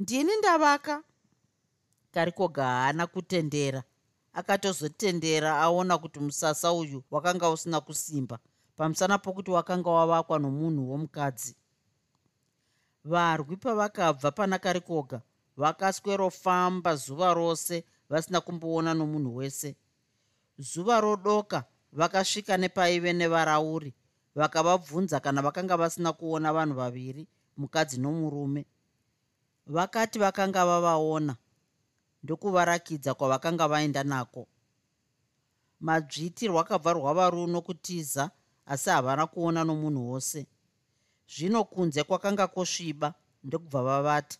Ndini 0.00 0.36
ndavaka. 0.36 1.02
Karikoga 2.10 2.64
haana 2.64 3.06
kutendera 3.06 3.82
akatozotendera 4.32 5.60
aona 5.60 5.98
kuti 5.98 6.20
musasa 6.20 6.72
uyu 6.72 7.04
wakanga 7.10 7.50
usina 7.50 7.80
kusimba 7.80 8.38
pamusana 8.76 9.18
pokuti 9.18 9.50
wakanga 9.50 9.90
wavakwa 9.90 10.38
nomunhu 10.38 10.90
womukadzi. 10.90 11.56
Varwi 13.04 13.56
pavakabva 13.56 14.30
pana 14.30 14.58
karikoga 14.58 15.22
vakaswerofamba 15.56 16.96
zuva 16.96 17.34
rose 17.34 17.84
vasina 18.08 18.40
kumboona 18.40 18.94
nomunhu 18.94 19.36
wese. 19.36 19.76
Zuva 20.58 21.00
rodoka 21.00 21.64
vakasvika 21.92 22.56
nepaive 22.56 23.12
nevarauri 23.12 23.94
vakavabvunza 24.34 25.20
kana 25.20 25.42
vakanga 25.42 25.76
vasina 25.76 26.12
kuona 26.12 26.52
vanhu 26.52 26.74
vaviri 26.74 27.28
mukadzi 27.56 28.00
nomurume. 28.00 28.66
Vakati 29.66 30.18
vakanga 30.18 30.66
vavaona 30.66 31.36
ndokuvarakidza 32.28 33.14
kwavakanga 33.14 33.68
vaenda 33.68 34.04
nako. 34.04 34.46
Madzviti 35.80 36.48
rwakabva 36.48 36.92
rwava 36.92 37.30
runo 37.30 37.60
kutiza 37.62 38.30
asi 38.66 38.90
havana 38.90 39.26
kuona 39.26 39.64
nomunhu 39.64 40.10
wose. 40.10 40.46
Zvino 41.32 41.64
kunze 41.64 42.04
kwakanga 42.04 42.46
kwosviba 42.46 43.14
ndokubva 43.44 43.82
vavata. 43.82 44.38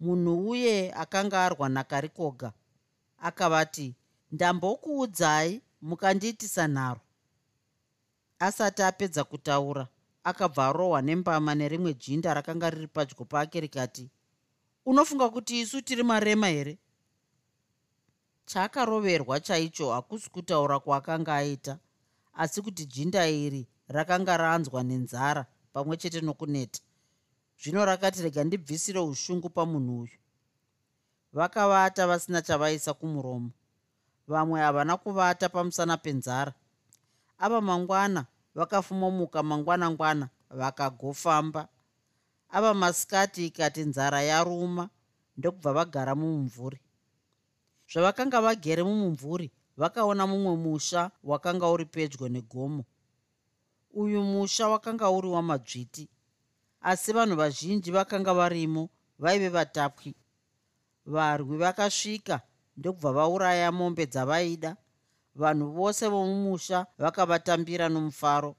Munhu 0.00 0.48
uye 0.50 0.94
akanga 0.94 1.44
arwa 1.44 1.68
nakarikoga 1.68 2.52
akavati 3.18 3.94
ndambokuudzai 4.32 5.62
mukandiitisa 5.82 6.68
nharo. 6.68 7.00
Asati 8.38 8.82
apedza 8.82 9.24
kutaura 9.24 9.88
akabva 10.24 10.66
arohwa 10.66 11.02
nembama 11.02 11.54
nerimwe 11.54 11.94
jinda 11.94 12.34
rakanga 12.34 12.70
riri 12.70 12.86
padyo 12.86 13.24
pake 13.24 13.60
rikati 13.60 14.10
unofunga 14.86 15.28
kuti 15.30 15.60
isu 15.60 15.82
tiri 15.82 16.02
marema 16.02 16.46
here? 16.46 16.78
Chaakaroverwa 18.46 19.40
chaicho 19.40 19.92
hakusi 19.92 20.30
kutaura 20.30 20.80
kwaakanga 20.80 21.34
aita 21.34 21.78
asi 22.34 22.62
kuti 22.62 22.86
jinda 22.86 23.28
iri 23.28 23.68
rakanga 23.88 24.36
ranzwa 24.36 24.82
nenzara 24.82 25.46
pamwe 25.72 25.96
chete 25.96 26.20
nokuneta. 26.20 26.80
Zvino 27.62 27.84
rakati 27.84 28.22
rega 28.22 28.44
ndibvisire 28.44 29.00
ushungu 29.00 29.50
pamunhu 29.50 30.00
uyu. 30.00 30.18
Vakavata 31.32 32.06
vasina 32.06 32.42
chavaisa 32.42 32.94
kumuromo. 32.94 33.50
Vamwe 34.28 34.60
havana 34.60 34.96
kuvata 34.96 35.48
pamusana 35.48 35.96
penzara. 35.96 36.52
Ava 37.38 37.60
mangwana 37.60 38.26
vakafumomuka 38.54 39.42
mangwanangwana 39.42 40.28
vakagofamba 40.50 41.68
ava 42.48 42.74
masikati 42.74 43.46
ikati 43.46 43.80
nzara 43.84 44.22
yaruma 44.22 44.88
ndokubva 45.36 45.72
vagara 45.72 46.14
mumumvuri. 46.14 46.80
Zvavakanga 47.90 48.40
vagere 48.40 48.82
mumumvuri 48.82 49.52
vakaona 49.76 50.26
mumwe 50.26 50.56
musha 50.56 51.10
wakanga 51.22 51.66
uri 51.68 51.84
pedyo 51.84 52.28
negomo. 52.28 52.84
Uyu 53.90 54.22
musha 54.22 54.68
wakanga 54.68 55.10
uri 55.10 55.28
wamadzviti 55.28 56.08
asi 56.80 57.12
vanhu 57.12 57.36
vazhinji 57.36 57.90
vakanga 57.90 58.34
varimo 58.34 58.88
vaive 59.18 59.48
vatapwi. 59.48 60.14
Varwi 61.06 61.56
vakasvika 61.56 62.40
ndokubva 62.76 63.12
vauraya 63.12 63.72
mombe 63.72 64.06
dzavaida. 64.06 64.76
Vanhu 65.34 65.70
vose 65.70 66.08
vomumusha 66.08 66.86
vakavatambira 66.98 67.88
nomufaro 67.88 68.56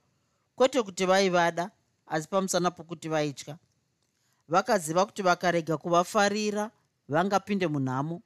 kwete 0.54 0.82
kuti 0.82 1.06
vaivada 1.06 1.70
asi 2.06 2.28
pamusana 2.28 2.70
pokuti 2.70 3.08
vaitya 3.08 3.58
vakaziva 4.48 5.06
kuti 5.06 5.22
vakarega 5.22 5.76
kuvafarira 5.76 6.70
vangapinde 7.08 7.66
munhamo. 7.66 8.22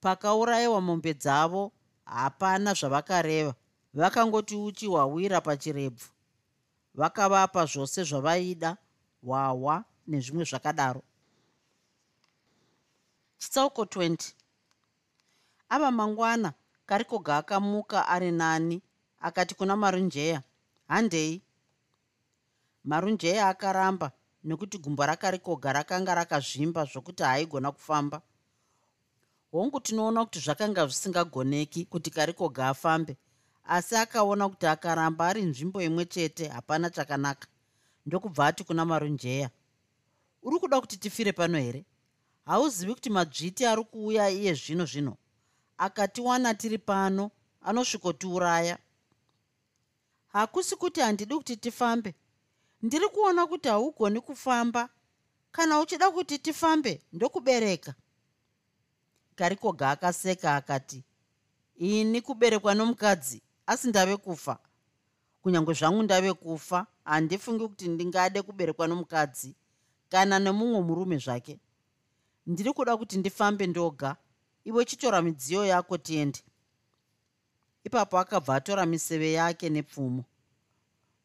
Pakaurayiwa 0.00 0.80
mombe 0.80 1.14
dzavo 1.14 1.72
hapana 2.04 2.74
zvavakareva. 2.74 3.54
Vakangoti 3.94 4.56
uchi 4.56 4.86
hwawira 4.86 5.40
pachirebvu. 5.40 6.08
Vakavapa 6.94 7.66
zvose 7.66 8.04
zvavaida 8.04 8.76
hwahwa 9.22 9.84
nezvimwe 10.06 10.44
zvakadaro. 10.44 11.02
Chitsauko 13.38 13.82
20 13.82 14.32
ava 15.68 15.90
mangwana 15.90 16.52
karikoga 16.86 17.36
akamuka 17.36 18.08
ari 18.08 18.30
nani? 18.30 18.82
Akati 19.20 19.54
kuna 19.54 19.76
marunjeya 19.76 20.42
handei. 20.88 21.42
Marunjeya 22.84 23.48
akaramba 23.48 24.12
nekuti 24.46 24.78
gumbo 24.78 25.06
rakarikoga 25.06 25.72
rakanga 25.72 26.14
rakazvimba 26.14 26.84
zvokuti 26.84 27.22
haaigona 27.22 27.72
kufamba. 27.72 28.22
Hongu 29.52 29.80
tinoona 29.80 30.24
kuti 30.24 30.38
zvakanga 30.38 30.86
zvisingagoneki 30.86 31.84
kuti 31.84 32.10
karikoga 32.10 32.68
afambe 32.68 33.16
asi 33.64 33.96
akaona 33.96 34.48
kuti 34.48 34.66
akaramba 34.66 35.26
ari 35.28 35.42
nzvimbo 35.42 35.82
imwe 35.82 36.04
chete 36.04 36.48
hapana 36.48 36.90
chakanaka. 36.90 37.48
Ndokubva 38.06 38.46
ati 38.46 38.64
kuna 38.64 38.84
marunjeya 38.84 39.50
uri 40.42 40.58
kuda 40.58 40.80
kuti 40.80 40.96
tifire 40.96 41.32
pano 41.32 41.58
here? 41.58 41.84
Hauzivi 42.44 42.94
kuti 42.94 43.10
madzviti 43.10 43.66
ari 43.66 43.84
kuuya 43.84 44.30
iye 44.30 44.54
zvino 44.54 44.84
zvino? 44.84 45.16
Akatiwana 45.78 46.54
tiri 46.54 46.78
pano 46.78 47.30
anosvikotiuraya. 47.60 48.78
Hakusi 50.26 50.76
kuti 50.76 51.00
handidi 51.00 51.34
kuti 51.34 51.56
tifambe 51.56 52.14
ndiri 52.86 53.08
kuona 53.08 53.46
kuti 53.46 53.68
haugoni 53.68 54.20
kufamba. 54.20 54.88
Kana 55.52 55.80
uchida 55.80 56.10
kuti 56.10 56.38
tifambe 56.38 57.02
ndokubereka. 57.12 57.94
Karikoga 59.34 59.90
akaseka 59.90 60.56
akati 60.56 61.02
ini 61.76 62.20
kuberekwa 62.20 62.74
nomukadzi 62.74 63.42
asi 63.66 63.88
ndave 63.88 64.16
kufa. 64.16 64.58
Kunyange 65.42 65.72
zvangu 65.72 66.02
ndave 66.02 66.32
kufa 66.32 66.86
handifungi 67.04 67.68
kuti 67.68 67.88
ndingade 67.88 68.42
kuberekwa 68.42 68.86
nomukadzi 68.86 69.54
kana 70.08 70.38
nemumwe 70.38 70.80
murume 70.80 71.18
zvake. 71.18 71.58
Ndiri 72.46 72.72
kuda 72.72 72.96
kuti 72.96 73.18
ndifambe 73.18 73.66
ndoga 73.66 74.16
iwe 74.64 74.84
chitora 74.84 75.22
midziyo 75.22 75.64
yako 75.66 75.98
tiende. 75.98 76.40
Ipapo 77.84 78.18
akabva 78.18 78.54
atora 78.54 78.86
miseve 78.86 79.32
yake 79.32 79.68
nepfumo. 79.68 80.24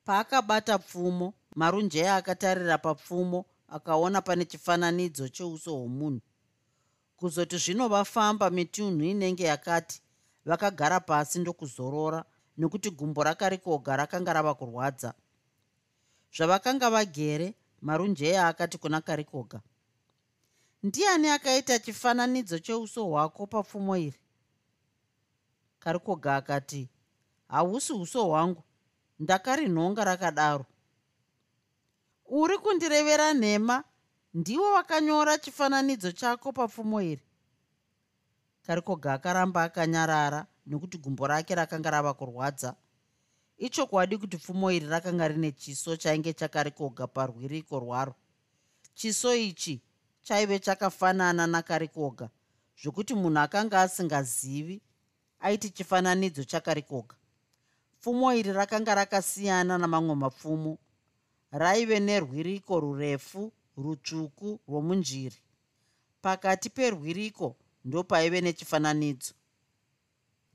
Paakabata 0.05 0.77
pfumo 0.79 1.33
marunjeya 1.55 2.15
akatarira 2.15 2.77
papfumo 2.77 3.46
akaona 3.67 4.22
pane 4.22 4.46
chifananidzo 4.46 5.27
cheuso 5.29 5.72
hwomunhu. 5.75 6.22
Kuzoti 7.17 7.58
zvino 7.58 7.88
vafamba 7.88 8.50
mitunhu 8.50 9.03
inenge 9.03 9.43
yakati 9.43 10.01
vakagara 10.46 11.00
pasi 11.00 11.39
ndokuzorora 11.39 12.25
nekuti 12.58 12.89
gumbo 12.89 13.24
rakarikoga 13.24 13.96
rakanga 13.96 14.34
rava 14.34 14.53
kurwadza. 14.53 15.13
Zvavakanga 16.36 16.89
vagere 16.89 17.53
marunjeya 17.81 18.48
akati 18.48 18.77
kuna 18.77 19.01
karikoga 19.01 19.62
ndiani 20.84 21.27
akaita 21.29 21.79
chifananidzo 21.79 22.60
cheuso 22.60 23.05
hwako 23.05 23.48
papfumo 23.48 23.98
iri? 23.98 24.20
Karikoga 25.79 26.36
akati 26.36 26.89
hausi 27.48 27.93
uso 27.93 28.25
hwangu 28.25 28.63
ndakarinhonga 29.20 30.03
rakadaro 30.03 30.65
uri 32.31 32.57
kundirevera 32.57 33.33
nhema 33.33 33.83
ndiwo 34.33 34.73
wakanyora 34.73 35.38
chifananidzo 35.38 36.11
chako 36.11 36.51
papfumo 36.51 37.01
iri. 37.01 37.21
Karikoga 38.65 39.13
akaramba 39.13 39.63
akanyarara 39.63 40.45
nokuti 40.65 40.97
gumbo 40.97 41.27
rake 41.27 41.55
rakanga 41.55 41.91
rava 41.91 42.13
kurwadza. 42.13 42.75
Ichokwadi 43.57 44.17
kuti 44.17 44.38
pfumo 44.38 44.71
iri 44.71 44.88
rakanga 44.88 45.27
rine 45.27 45.51
chiso 45.51 45.95
chainge 45.97 46.33
chakarikoga 46.33 47.07
parwiriko 47.07 47.79
rwaro. 47.79 48.15
Chiso 48.93 49.35
ichi 49.35 49.81
chaive 50.23 50.59
chakafanana 50.59 51.47
nakarikoga 51.47 52.29
zvokuti 52.81 53.13
munhu 53.13 53.39
akanga 53.39 53.81
asingazivi 53.81 54.81
aiti 55.39 55.70
chifananidzo 55.70 56.44
chakarikoga 56.44 57.15
pfumo 58.00 58.33
iri 58.33 58.53
rakanga 58.53 58.96
rakasiyana 58.96 59.77
namamwe 59.77 60.15
mapfumo 60.15 60.77
raive 61.51 62.00
nerwiriko 62.00 62.79
rurefu 62.79 63.51
rutsvuku 63.77 64.59
rwomunjiri. 64.68 65.35
Pakati 66.22 66.70
perwiriko 66.70 67.55
ndopaive 67.85 68.42
nechifananidzo. 68.42 69.33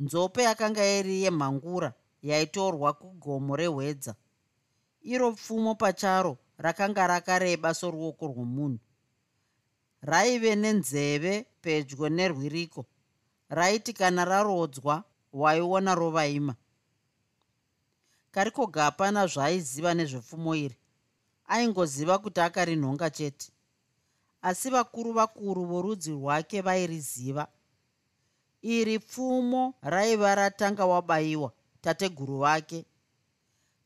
Nzope 0.00 0.42
yakanga 0.42 0.84
iri 0.98 1.22
yemhangura 1.22 1.92
yaitorwa 2.22 2.92
kugomo 2.92 3.56
rehwedza. 3.56 4.14
Iro 5.02 5.32
pfumo 5.32 5.74
pacharo 5.74 6.38
rakanga 6.58 7.06
rakareba 7.06 7.74
soruoko 7.74 8.26
rwomunhu. 8.26 8.78
Raive 10.02 10.56
nenzeve 10.56 11.46
pedyo 11.60 12.08
nerwiriko. 12.08 12.86
Raiti 13.48 13.92
kana 13.92 14.24
rarodzwa 14.24 15.04
waiona 15.32 15.94
rovaima. 15.94 16.54
Karikoga 18.30 18.82
hapana 18.82 19.26
zvaaiziva 19.26 19.94
nezvepfumo 19.94 20.54
iri 20.54 20.76
aingoziva 21.48 22.18
kuti 22.18 22.40
akarinhonga 22.40 23.10
chete. 23.10 23.52
Asi 24.42 24.70
vakuru 24.70 25.12
vakuru 25.12 25.64
vorudzi 25.64 26.10
rwake 26.12 26.60
vairiziva. 26.60 27.48
Iri 28.62 28.98
pfumo 28.98 29.74
raiva 29.82 30.34
ratanga 30.34 30.86
wabayiwa 30.86 31.52
tateguru 31.80 32.38
vake 32.38 32.84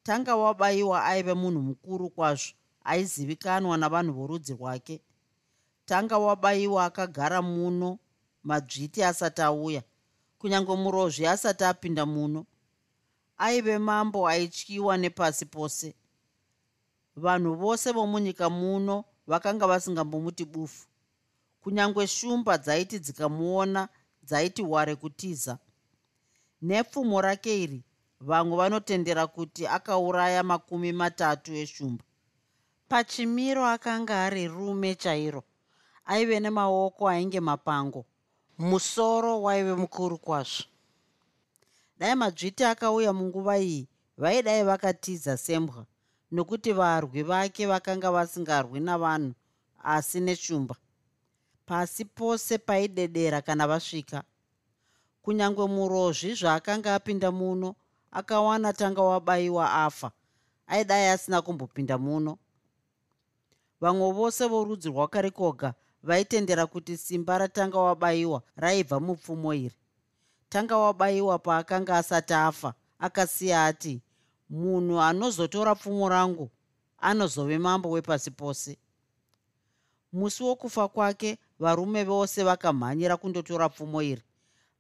tanga 0.02 0.36
wabayiwa 0.36 1.04
aive 1.04 1.34
munhu 1.34 1.62
mukuru 1.62 2.10
kwazvo 2.10 2.54
aizivikanwa 2.84 3.76
navanhu 3.76 4.12
vorudzi 4.12 4.52
rwake. 4.54 5.00
Tanga 5.84 6.18
wabayiwa 6.18 6.84
akagara 6.84 7.42
muno 7.42 7.98
madzviti 8.42 9.02
asati 9.02 9.42
auya 9.42 9.82
kunyange 10.38 10.76
murozvi 10.76 11.26
asati 11.26 11.64
apinda 11.64 12.06
muno. 12.06 12.46
Aive 13.38 13.78
mambo 13.78 14.28
aityiwa 14.28 14.96
nepasi 14.96 15.46
pose 15.46 15.94
vanhu 17.16 17.54
vose 17.54 17.92
vomunyika 17.92 18.50
muno 18.50 19.04
vakanga 19.26 19.66
vasingambomuti 19.66 20.44
bufu. 20.44 20.86
Kunyange 21.62 22.06
shumba 22.06 22.58
dzaiti 22.58 22.98
dzikamuona 22.98 23.88
dzaiti 24.22 24.62
ware 24.62 24.96
kutiza. 24.96 25.58
Nepfumo 26.62 27.20
rake 27.20 27.62
iri 27.62 27.84
vamwe 28.20 28.56
vanotendera 28.56 29.26
kuti 29.26 29.66
akauraya 29.66 30.42
makumi 30.42 30.92
matatu 30.92 31.54
eshumba. 31.54 32.04
Pachimiro 32.88 33.66
akanga 33.66 34.24
ari 34.24 34.48
rume 34.48 34.94
chairo 34.94 35.44
aive 36.04 36.40
nemaoko 36.40 37.08
ainge 37.08 37.40
mapango 37.40 38.04
musoro 38.58 39.42
waive 39.42 39.74
mukuru 39.74 40.18
kwazvo. 40.18 40.64
Dai 41.98 42.14
madzviti 42.14 42.64
akauya 42.64 43.12
munguva 43.12 43.58
iyi 43.58 43.88
vaidai 44.18 44.64
vakatiza 44.64 45.36
sembwa 45.36 45.86
nokuti 46.32 46.72
varwi 46.72 47.22
vake 47.22 47.66
vakanga 47.66 48.10
vasingarwi 48.10 48.80
navanhu 48.80 49.34
asi 49.82 50.20
neshumba 50.20 50.76
pasi 51.70 52.04
pose 52.04 52.58
paidedera 52.58 53.42
kana 53.42 53.66
vasvika. 53.66 54.22
Kunyange 55.22 55.66
murozvi 55.66 56.34
zvaakanga 56.34 56.94
apinda 56.94 57.30
muno 57.30 57.74
akawana 58.10 58.72
tanga 58.72 59.02
wabayiwa 59.02 59.72
afa. 59.72 60.10
Aidai 60.66 61.08
asina 61.08 61.42
kumbopinda 61.42 61.98
muno. 61.98 62.38
Vamwe 63.80 64.12
vose 64.12 64.46
vorudzi 64.48 64.88
rwakarikoga 64.88 65.74
vaitendera 66.02 66.66
kuti 66.66 66.96
simba 66.96 67.38
ratanga 67.38 67.78
wabayiwa 67.78 68.42
raibva 68.56 69.00
mupfumo 69.00 69.54
iri. 69.54 69.76
Tanga 70.48 70.76
wabayiwa 70.76 71.38
paakanga 71.38 71.98
asati 71.98 72.34
afa 72.34 72.74
akasiya 72.98 73.66
ati 73.66 74.02
munhu 74.50 75.00
anozotora 75.00 75.74
pfumo 75.74 76.08
rangu 76.08 76.50
anozove 76.98 77.58
mambo 77.58 77.90
wepasi 77.90 78.30
pose. 78.30 78.78
Musi 80.12 80.42
wokufa 80.42 80.88
kwake 80.88 81.38
varume 81.58 82.04
vose 82.04 82.42
vakamhanyira 82.44 83.16
kundotora 83.16 83.68
pfumo 83.68 84.02
iri. 84.02 84.22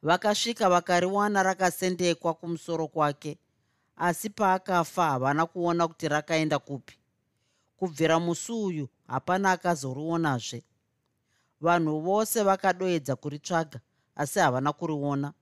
Vakasvika 0.02 0.70
vakariwana 0.70 1.42
rakasendekwa 1.42 2.34
kumusoro 2.34 2.88
kwake 2.88 3.38
asi 3.96 4.30
paakafa 4.30 5.04
havana 5.04 5.46
kuona 5.46 5.88
kuti 5.88 6.08
rakaenda 6.08 6.58
kupi. 6.58 6.94
Kubvira 7.76 8.20
musi 8.20 8.52
uyu 8.52 8.88
hapana 9.06 9.50
akazorionazve 9.52 10.64
vanhu 11.60 12.00
vose 12.00 12.42
vakadoedza 12.42 13.16
kuritsvaga 13.16 13.80
asi 14.16 14.38
havana 14.38 14.72
kuriona 14.72 15.32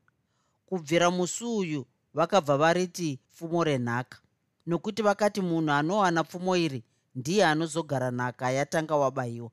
kubvira 0.67 1.11
musi 1.11 1.45
uyu 1.45 1.87
vakabva 2.19 2.57
variti 2.57 3.21
pfumo 3.31 3.65
renhaka. 3.65 4.19
Nokuti 4.67 5.03
vakati 5.03 5.41
munhu 5.41 5.73
anowana 5.73 6.25
pfumo 6.25 6.57
iri 6.57 6.85
ndiye 7.15 7.47
anozogara 7.47 8.11
nhaka 8.11 8.51
yatanga 8.51 8.97
wabayiwa. 8.97 9.51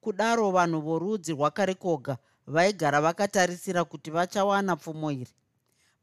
Kudaro 0.00 0.50
vanhu 0.50 0.80
vorudzi 0.80 1.32
rwakarikoga 1.32 2.18
vaigara 2.46 3.00
vakatarisira 3.00 3.84
kuti 3.84 4.10
vachawana 4.10 4.76
pfumo 4.76 5.12
iri. 5.12 5.32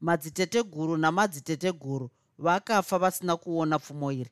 Madziteteguru 0.00 0.96
namadziteteguru 0.96 2.10
vakafa 2.38 2.98
vasina 2.98 3.36
kuona 3.36 3.78
pfumo 3.78 4.12
iri. 4.12 4.30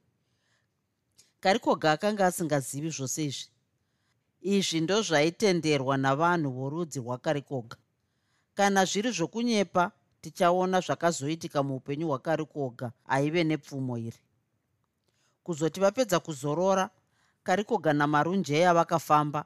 Karikoga 1.40 1.92
akanga 1.92 2.26
asingazivi 2.26 2.90
zvose 2.90 3.24
izvi. 3.24 3.50
Izvi 4.40 4.80
ndozvaitenderwa 4.80 5.96
navanhu 5.96 6.50
vorudzi 6.50 6.98
rwakarikoga. 7.00 7.76
Kana 8.54 8.84
zviri 8.84 9.10
zvokunyepa 9.10 9.92
tichaona 10.26 10.80
zvakazoitika 10.80 11.62
muupenyu 11.62 12.06
hwakarikoga 12.08 12.92
aive 13.06 13.44
nepfumo 13.44 13.98
iri. 13.98 14.18
Kuzoti 15.44 15.80
vapedza 15.80 16.20
kuzorora 16.20 16.90
karikoga 17.42 17.92
namarunjeya 17.92 18.74
vakafamba. 18.74 19.44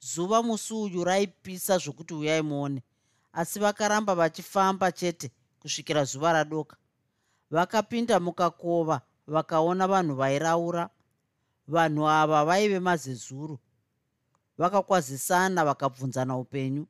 Zuva 0.00 0.42
musi 0.42 0.74
uyu 0.74 1.04
raipisa 1.04 1.78
zvokuti 1.78 2.14
uyai 2.14 2.42
muone 2.42 2.82
asi 3.32 3.58
vakaramba 3.60 4.14
vachifamba 4.14 4.92
chete 4.92 5.30
kusvikira 5.60 6.04
zuva 6.04 6.32
radoka. 6.32 6.76
Vakapinda 7.50 8.20
mukakova 8.20 9.00
vakaona 9.26 9.86
vanhu 9.86 10.14
vairaura. 10.14 10.90
Vanhu 11.68 12.08
ava 12.08 12.44
vaive 12.44 12.80
mazezuru. 12.80 13.58
Vakakwazisana 14.58 15.64
vakabvunzana 15.64 16.36
upenyu 16.36 16.86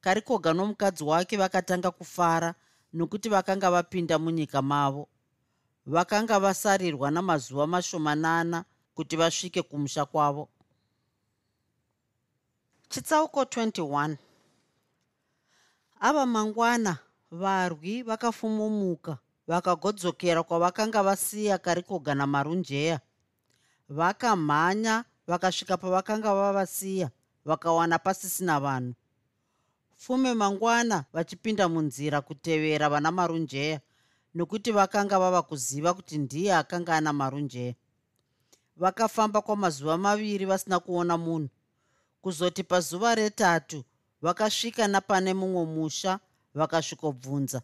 karikoga 0.00 0.54
nomukadzi 0.54 1.04
wake 1.04 1.36
vakatanga 1.36 1.90
kufara 1.90 2.54
nokuti 2.92 3.28
vakanga 3.28 3.70
vapinda 3.70 4.18
munyika 4.18 4.62
mavo. 4.62 5.08
Vakanga 5.86 6.40
vasarirwa 6.40 7.10
namazuva 7.10 7.66
mashomanana 7.66 8.64
kuti 8.94 9.16
vasvike 9.16 9.62
kumusha 9.62 10.04
kwavo. 10.04 10.48
Chitsauko 12.88 13.42
21 13.42 14.16
ava 16.00 16.26
mangwana 16.26 16.98
varwi 17.30 18.02
vakafumumuka 18.02 19.18
vakagodzokera 19.48 20.42
kwavakanga 20.42 21.02
vasiya 21.02 21.58
karikoga 21.58 22.14
namarunjeya 22.14 23.00
vakamhanya 23.88 25.04
vakasvika 25.26 25.76
pavakanga 25.76 26.34
vavasiya 26.34 27.10
vakawana 27.44 27.98
pasisina 27.98 28.60
vanhu 28.60 28.94
fume 29.98 30.34
mangwana 30.34 31.04
vachipinda 31.12 31.68
munzira 31.68 32.20
kutevera 32.20 32.88
vana 32.88 33.10
marunjeya 33.10 33.80
nokuti 34.34 34.70
vakanga 34.72 35.18
vava 35.18 35.42
kuziva 35.42 35.94
kuti 35.94 36.18
ndiye 36.18 36.54
akanga 36.54 36.96
ana 36.96 37.12
marunjeya. 37.12 37.74
Vakafamba 38.76 39.40
kwamazuva 39.42 39.98
maviri 39.98 40.44
vasina 40.44 40.80
kuona 40.80 41.18
munhu. 41.18 41.48
Kuzoti 42.22 42.62
pazuva 42.64 43.14
retatu 43.14 43.84
vakasvika 44.22 44.88
napane 44.88 45.34
mumwe 45.34 45.64
musha 45.64 46.20
vakasvikobvunza. 46.54 47.62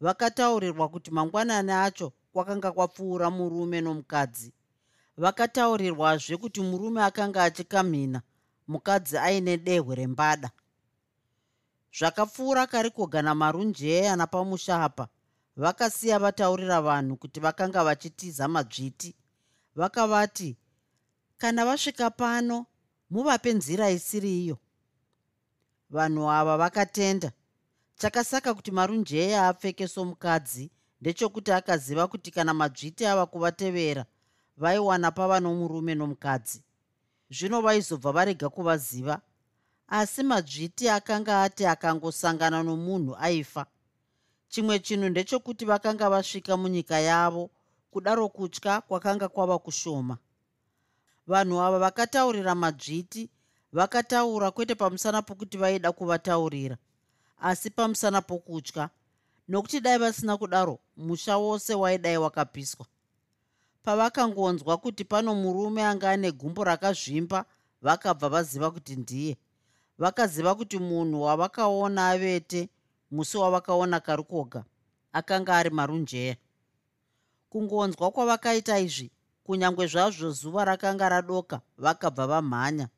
Vakataurirwa 0.00 0.88
kuti 0.88 1.10
mangwanani 1.10 1.72
acho 1.72 2.12
kwakanga 2.32 2.72
kwapfuura 2.72 3.30
murume 3.30 3.80
nomukadzi. 3.80 4.52
Vakataurirwazve 5.16 6.36
kuti 6.36 6.60
murume 6.60 7.02
akanga 7.02 7.44
achikamhina 7.44 8.22
mukadzi 8.68 9.18
aine 9.18 9.56
dehwe 9.56 9.94
rembada 9.94 10.50
zvakapfuura 11.98 12.66
karikoga 12.66 13.22
namarunjeya 13.22 14.16
napamusha 14.16 14.82
apa 14.84 15.08
vakasiya 15.56 16.18
vataurira 16.18 16.80
vanhu 16.80 17.16
kuti 17.16 17.40
vakanga 17.40 17.84
vachitiza 17.84 18.48
madzviti 18.48 19.14
vakavati 19.74 20.56
kana 21.38 21.64
vasvika 21.64 22.10
pano 22.10 22.66
muvape 23.10 23.52
nzira 23.52 23.90
isiri 23.90 24.44
iyo. 24.44 24.58
Vanhu 25.90 26.30
ava 26.30 26.56
vakatenda. 26.56 27.32
Chakasaka 27.96 28.54
kuti 28.54 28.70
marunjeya 28.70 29.48
apfeke 29.48 29.88
somukadzi 29.88 30.70
ndechekuti 31.00 31.52
akaziva 31.52 32.08
kuti 32.08 32.30
kana 32.30 32.54
madzviti 32.54 33.06
ava 33.06 33.26
kuvatevera 33.26 34.04
vaiwana 34.56 35.10
pava 35.10 35.40
nomurume 35.40 35.94
nomukadzi. 35.94 36.62
Zvino 37.30 37.60
vaizobva 37.60 38.12
varega 38.12 38.48
kuvaziva 38.48 39.20
asi 39.88 40.22
madzviti 40.22 40.88
akanga 40.88 41.42
ati 41.42 41.66
akangosangana 41.66 42.62
nomunhu 42.62 43.16
aifa. 43.16 43.66
Chimwe 44.48 44.78
chinhu 44.78 45.08
ndechekuti 45.08 45.64
vakanga 45.64 46.10
vasvika 46.10 46.56
munyika 46.56 47.00
yavo 47.00 47.50
kudaro 47.90 48.28
kutya 48.28 48.80
kwakanga 48.80 49.28
kwava 49.28 49.58
kushoma. 49.58 50.18
Vanhu 51.26 51.60
ava 51.60 51.78
vakataurira 51.78 52.54
madzviti 52.54 53.30
vakataura 53.72 54.50
kwete 54.50 54.74
pamusana 54.74 55.22
pokuti 55.22 55.56
vaida 55.58 55.92
kuvataurira 55.92 56.76
asi 57.38 57.70
pamusana 57.70 58.22
pokutya 58.22 58.90
nokuti 59.48 59.80
dai 59.80 59.98
vasina 59.98 60.36
kudaro 60.36 60.78
musha 60.96 61.36
wose 61.36 61.74
waidai 61.74 62.16
wakapiswa. 62.16 62.86
Pavakangonzwa 63.82 64.76
kuti 64.76 65.04
pano 65.04 65.34
murume 65.34 65.84
anga 65.84 66.10
ane 66.10 66.32
gumbo 66.32 66.64
rakazvimba 66.64 67.44
vakabva 67.82 68.28
vaziva 68.28 68.70
kuti 68.70 68.96
ndiye 68.96 69.36
vakaziva 69.98 70.54
kuti 70.54 70.78
munhu 70.78 71.22
wavakaona 71.22 72.08
avete 72.08 72.68
musi 73.10 73.36
wavakaona 73.36 74.00
karukoga 74.00 74.64
akanga 75.12 75.56
ari 75.56 75.70
marunjeya. 75.70 76.36
Kungonzwa 77.50 78.10
kwavakaita 78.10 78.78
izvi 78.78 79.10
kunyange 79.44 79.86
zvazvo 79.86 80.30
zuva 80.30 80.64
rakanga 80.64 81.08
radoka 81.08 81.60
vakabva 81.78 82.26
vamhanya. 82.26 82.88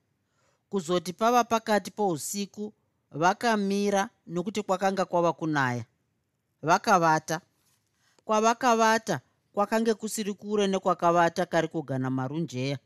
Kuzoti 0.71 1.13
pava 1.13 1.45
pakati 1.45 1.91
pousiku 1.91 2.73
vakamira 3.11 4.09
nokuti 4.27 4.63
kwakanga 4.63 5.05
kwava 5.05 5.33
kunaya. 5.33 5.85
Vakavata. 6.63 7.41
Kwavakavata 8.25 9.21
kwakange 9.53 9.95
kusiri 9.95 10.35
kure 10.35 10.67
nekwakavata 10.67 11.47
kari 11.47 11.69
kugana 11.69 12.11
marunjeya 12.11 12.79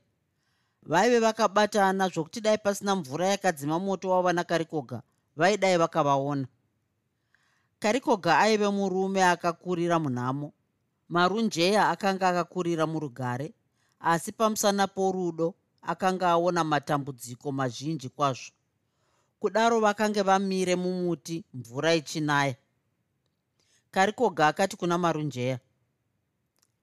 vaive 0.83 1.19
vakabatana 1.19 2.09
zvokuti 2.09 2.41
dai 2.41 2.59
pasina 2.59 2.97
mvura 2.97 3.27
yakadzima 3.29 3.79
moto 3.79 4.11
wava 4.11 4.33
nakarikoga 4.33 5.03
vaidai 5.37 5.77
vakavaona. 5.79 6.47
Karikoga 7.79 8.39
aive 8.39 8.69
murume 8.69 9.25
akakurira 9.25 9.99
munhamo 9.99 10.53
marunjeya 11.09 11.89
akanga 11.89 12.29
akakurira 12.29 12.87
murugare 12.87 13.55
asi 14.01 14.33
pamusana 14.33 14.87
porudo 14.87 15.55
akanga 15.83 16.29
aona 16.31 16.65
matambudziko 16.65 17.53
mazhinji 17.53 18.09
kwazvo 18.09 18.53
kudaro 19.41 19.81
vakange 19.81 20.23
vamire 20.23 20.77
mumuti 20.77 21.45
mvura 21.55 21.95
ichinaya. 21.95 22.55
Karikoga 23.91 24.49
akati 24.49 24.77
kuna 24.77 24.99
marunjeya 24.99 25.59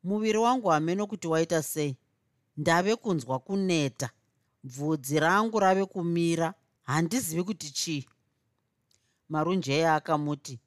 muviri 0.03 0.37
wangu 0.37 0.67
hameno 0.67 1.07
kuti 1.07 1.27
waita 1.27 1.63
sei 1.63 1.97
ndave 2.59 2.95
kunzwa 2.95 3.39
kuneta. 3.39 4.09
Bvudzi 4.63 5.19
rangu 5.19 5.59
rave 5.59 5.85
kumira. 5.85 6.53
Handizivi 6.83 7.43
kuti 7.43 7.71
chii? 7.71 8.05
Marunjeya 9.29 9.95
akamuti 9.95 10.59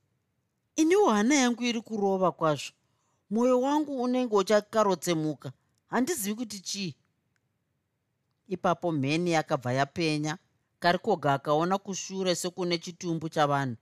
iniwo 0.76 1.10
hana 1.10 1.34
yangu 1.34 1.62
iri 1.62 1.80
kurova 1.80 2.32
kwazvo. 2.32 2.72
Mwoyo 3.30 3.60
wangu 3.60 4.02
unenge 4.02 4.36
uchakarotsemuka 4.36 5.52
handizivi 5.86 6.34
kuti 6.36 6.60
chii? 6.60 6.94
Ipapo 8.48 8.92
mheni 8.92 9.30
yakabva 9.32 9.72
yapenya. 9.72 10.38
Karikoga 10.78 11.34
akaona 11.34 11.78
kushure 11.78 12.34
sekune 12.34 12.78
chitumbu 12.78 13.28
chavanhu. 13.28 13.76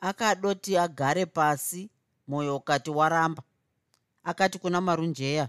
Akadoti 0.00 0.76
agare 0.78 1.26
pasi. 1.26 1.90
Mwoyo 2.28 2.56
ukati 2.56 2.90
waramba. 2.90 3.42
Akati 4.24 4.58
kuna 4.58 4.80
marunjeya 4.80 5.48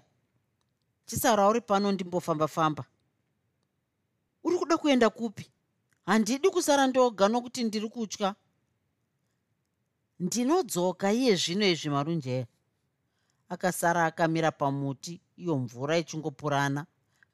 chisara 1.10 1.48
uri 1.48 1.62
pano 1.62 1.91
ndimbofamba-famba. 1.91 2.86
Uri 4.43 4.58
kuda 4.58 4.78
kuenda 4.78 5.10
kupi? 5.10 5.52
Handidi 6.06 6.50
kusara 6.50 6.88
ndoga 6.88 7.28
nokuti 7.28 7.63
ndiri 7.63 7.89
kutya. 7.89 8.36
Ndinodzoka 10.19 11.12
iye 11.13 11.36
zvino 11.36 11.65
izvi 11.67 11.89
marunjeya 11.89 12.48
akasara 13.50 14.06
akamira 14.06 14.52
pamuti 14.52 15.22
iyo 15.38 15.58
mvura 15.58 15.98
ichingopurana. 15.98 16.86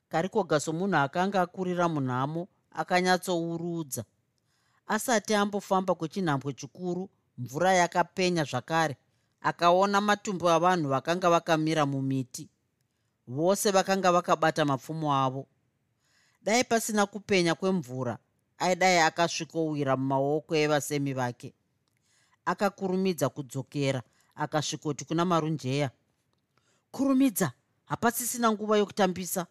Karikoga 0.10 0.60
somunhu 0.60 0.98
akanga 0.98 1.42
akurira 1.42 1.90
munhamo 1.90 2.48
akanyatsourudza. 2.72 4.04
Asati 4.88 5.34
ambofamba 5.34 5.96
kwechinhambwe 5.96 6.54
chikuru 6.54 7.10
mvura 7.38 7.74
yakapenya 7.74 8.44
zvakare. 8.44 8.96
Akaona 9.42 10.02
matumbu 10.02 10.50
avanhu 10.50 10.90
vakanga 10.90 11.30
vakamira 11.30 11.86
mumiti 11.86 12.50
vose 13.28 13.72
vakanga 13.72 14.12
vakabata 14.12 14.66
mapfumo 14.66 15.14
avo. 15.16 15.48
Dai 16.44 16.64
pasina 16.64 17.06
kupenya 17.06 17.56
kwemvura 17.56 18.18
aidai 18.58 19.00
akasvikowira 19.00 19.98
mumaoko 19.98 20.56
evasemi 20.56 21.14
vake. 21.14 21.54
Akakurumidza 22.46 23.30
kudzokera 23.30 24.04
akasvikoti 24.36 25.06
kuna 25.06 25.26
marunjeya. 25.26 25.92
Kurumidza 26.92 27.52
hapasisina 27.86 28.52
nguva 28.52 28.78
yokutambisa. 28.78 29.48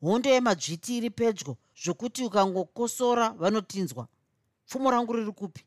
Hondo 0.00 0.30
yemadzviti 0.30 0.96
iri 0.96 1.10
pedyo 1.10 1.56
zvokuti 1.82 2.24
ukangokosora 2.24 3.30
vanotinzwa. 3.30 4.08
Pfumo 4.66 4.90
rangu 4.90 5.12
riri 5.12 5.32
kupi? 5.32 5.64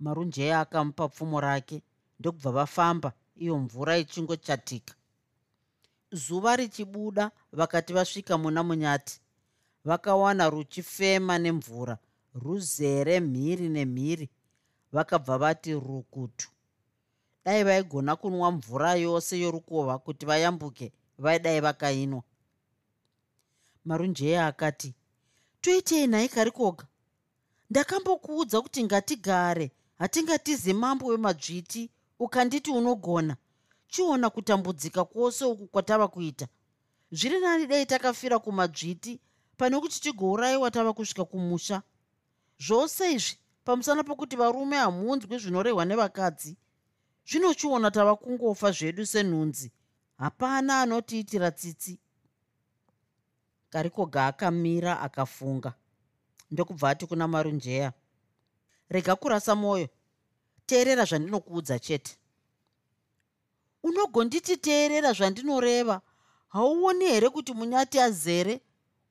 Marunjeya 0.00 0.60
akamupa 0.60 1.08
pfumo 1.08 1.40
rake 1.40 1.82
ndokubva 2.20 2.50
vafamba 2.52 3.12
iyo 3.36 3.58
mvura 3.58 3.98
ichingochatika 3.98 4.94
zuva 6.12 6.56
richibuda 6.56 7.30
vakati 7.52 7.92
vasvika 7.92 8.38
muna 8.38 8.62
munyati 8.62 9.20
vakawana 9.84 10.50
ruchifema 10.50 11.38
nemvura 11.38 11.98
ruzere 12.34 13.20
mhiri 13.20 13.68
nemhiri. 13.68 14.30
Vakabva 14.92 15.38
vati 15.38 15.72
rukutu. 15.72 16.48
Dai 17.44 17.64
vaigona 17.64 18.16
kunwa 18.16 18.52
mvura 18.52 18.94
yose 18.94 19.40
yorukova 19.40 19.98
kuti 19.98 20.26
vayambuke 20.26 20.92
vaidai 21.18 21.60
vakainwa. 21.60 22.22
Marunjeya 23.84 24.46
akati 24.46 24.94
toitei 25.60 26.06
nhai 26.06 26.28
karikoga 26.28 26.86
ndakambokuudza 27.70 28.62
kuti 28.62 28.84
ngatigare 28.84 29.70
hatingatizi 29.98 30.72
mambo 30.72 31.06
wemadzviti 31.06 31.90
ukanditi 32.18 32.70
unogona 32.70 33.36
chiona 33.94 34.30
kutambudzika 34.30 35.04
kwose 35.04 35.44
uku 35.44 35.66
kwatava 35.66 36.08
kuita? 36.08 36.46
Zviri 37.12 37.40
nani 37.40 37.66
dei 37.66 37.86
takafira 37.86 38.38
kumadzviti 38.38 39.20
pane 39.56 39.80
kuti 39.80 40.00
tigourayiwa 40.00 40.70
tava 40.70 40.92
kusvika 40.92 41.24
kumusha? 41.24 41.82
Zvose 42.58 43.12
izvi 43.12 43.38
pamusana 43.64 44.04
pokuti 44.04 44.36
varume 44.36 44.76
hamunzwi 44.76 45.38
zvinorehwa 45.38 45.84
nevakadzi 45.84 46.56
zvinochiona 47.26 47.90
tava 47.90 48.16
kungofa 48.16 48.72
zvedu 48.72 49.06
senhunzi. 49.06 49.72
Hapana 50.18 50.80
anotiitira 50.80 51.50
tsitsi. 51.50 51.98
Karikoga 53.70 54.26
akamira 54.26 55.00
akafunga. 55.00 55.74
Ndokubva 56.50 56.90
ati 56.90 57.06
kuna 57.06 57.28
marunjeya 57.28 57.92
rega 58.88 59.16
kurasa 59.16 59.54
mwoyo 59.54 59.88
teerera 60.66 61.04
zvandinokuudza 61.04 61.78
chete 61.78 62.18
unogonditi 63.84 64.56
teerera 64.56 65.12
zvandinoreva. 65.12 66.00
Hauoni 66.48 67.04
here 67.04 67.30
kuti 67.30 67.52
munyati 67.52 68.00
azere? 68.00 68.60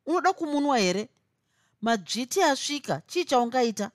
Unoda 0.06 0.34
kumunwa 0.34 0.78
here? 0.78 1.10
Madzviti 1.82 2.42
asvika 2.44 3.02
chii 3.08 3.26
chaungaita? 3.26 3.92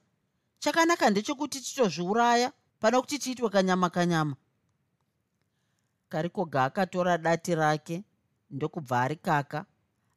Chakanaka 0.59 1.11
ndechekuti 1.11 1.61
titozviuraya 1.61 2.53
pana 2.81 3.01
kuti 3.01 3.19
tiitwe 3.19 3.49
kanyama 3.51 3.91
kanyama. 3.91 4.37
Karikoga 6.09 6.65
akatora 6.65 7.19
dati 7.19 7.55
rake 7.55 8.05
ndokubva 8.51 9.01
ari 9.01 9.17
kaka 9.17 9.65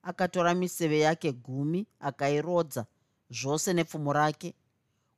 akatora 0.03 0.53
miseve 0.53 0.99
yake 0.99 1.31
gumi 1.31 1.87
akairodza 1.99 2.85
zvose 3.29 3.73
nepfumo 3.73 4.13
rake 4.13 4.55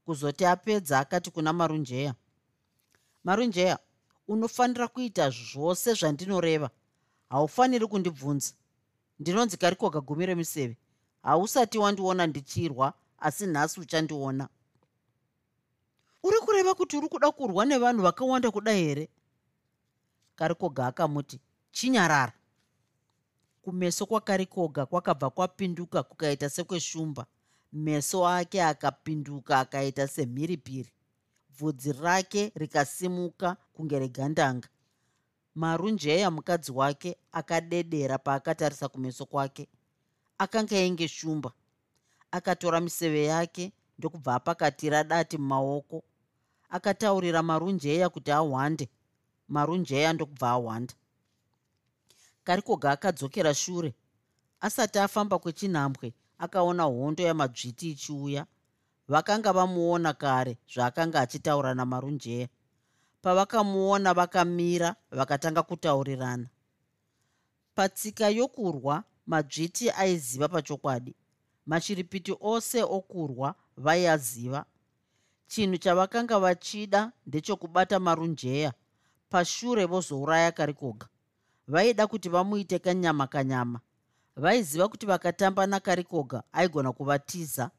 kuzoti 0.05 0.45
apedza 0.45 0.99
akati 0.99 1.31
kuna 1.31 1.53
marunjeya 1.53 2.15
marunjeya 3.23 3.79
unofanira 4.27 4.87
kuita 4.87 5.29
zvose 5.29 5.93
zvandinoreva. 5.93 6.69
Haufaniri 7.29 7.87
kundibvunza. 7.87 8.53
Ndinonzi 9.19 9.57
karikoga 9.57 10.01
gumi 10.01 10.25
remiseve. 10.25 10.77
Hausati 11.23 11.77
wandiona 11.77 12.27
ndichirwa 12.27 12.93
asi 13.17 13.45
nhasi 13.47 13.79
uchandiona. 13.79 14.49
Uri 16.23 16.37
kureva 16.39 16.75
kuti 16.75 16.97
uri 16.97 17.07
kuda 17.07 17.31
kurwa 17.31 17.65
nevanhu 17.65 18.01
vakawanda 18.01 18.51
kudai 18.51 18.83
here? 18.83 19.09
Karikoga 20.35 20.87
akamuti 20.87 21.39
chinyarara. 21.71 22.33
Kumeso 23.61 24.05
kwakarikoga 24.05 24.85
kwakabva 24.85 25.29
kwapinduka 25.29 26.03
kukaita 26.03 26.49
sekweshumba. 26.49 27.25
Meso 27.73 28.27
ake 28.27 28.63
akapinduka 28.63 29.59
akaita 29.59 30.07
semhiripiri 30.07 30.93
bvudzi 31.57 31.91
rake 31.93 32.51
rikasimuka 32.55 33.57
kunge 33.73 33.99
regandanga. 33.99 34.67
Marunjeya 35.55 36.31
mukadzi 36.31 36.71
wake 36.71 37.17
akadedera 37.31 38.17
paakatarisa 38.17 38.87
kumeso 38.89 39.25
kwake. 39.25 39.67
Akanga 40.37 40.75
enge 40.75 41.07
shumba. 41.07 41.51
Akatora 42.31 42.79
miseve 42.81 43.23
yake 43.25 43.71
ndokubva 43.99 44.35
apakatira 44.35 45.03
dati 45.03 45.37
mumaoko. 45.37 46.03
Akataurira 46.69 47.43
marunjeya 47.43 48.09
kuti 48.09 48.31
ahwande. 48.31 48.89
Marunjeya 49.47 50.13
ndokubva 50.13 50.49
ahwanda. 50.49 50.93
Karikoga 52.43 52.91
akadzokera 52.91 53.53
shure. 53.53 53.93
Asati 54.61 54.99
afamba 54.99 55.39
kwechinhambwe 55.39 56.13
akaona 56.37 56.83
hondo 56.83 57.23
yamadzviti 57.23 57.91
ichiuya 57.91 58.45
vakanga 59.07 59.53
vamuona 59.53 60.13
kare 60.13 60.57
zvaakanga 60.73 61.19
achitaura 61.19 61.73
namarunjeya. 61.73 62.47
Pavakamuona 63.21 64.13
vakamira 64.13 64.95
vakatanga 65.11 65.63
kutaurirana. 65.63 66.47
Patsika 67.75 68.29
yokurwa 68.29 69.03
madzviti 69.27 69.89
aiziva 69.89 70.47
pachokwadi. 70.47 71.15
Machiripiti 71.65 72.35
ose 72.41 72.83
okurwa 72.83 73.55
vaiyaziva 73.77 74.65
chinhu 75.47 75.77
chavakanga 75.77 76.39
vachida 76.39 77.11
ndechokubata 77.27 77.99
marunjeya 77.99 78.73
pashure 79.29 79.85
vozouraya 79.85 80.51
karikoga 80.51 81.07
vaida 81.67 82.07
kuti 82.07 82.29
vamuite 82.29 82.79
kanyama 82.79 83.27
kanyama 83.27 83.79
vaiziva 84.35 84.87
kuti 84.89 85.05
vakatamba 85.05 85.67
nakarikoga 85.67 86.43
aigona 86.53 86.91
kuvatiza 86.93 87.71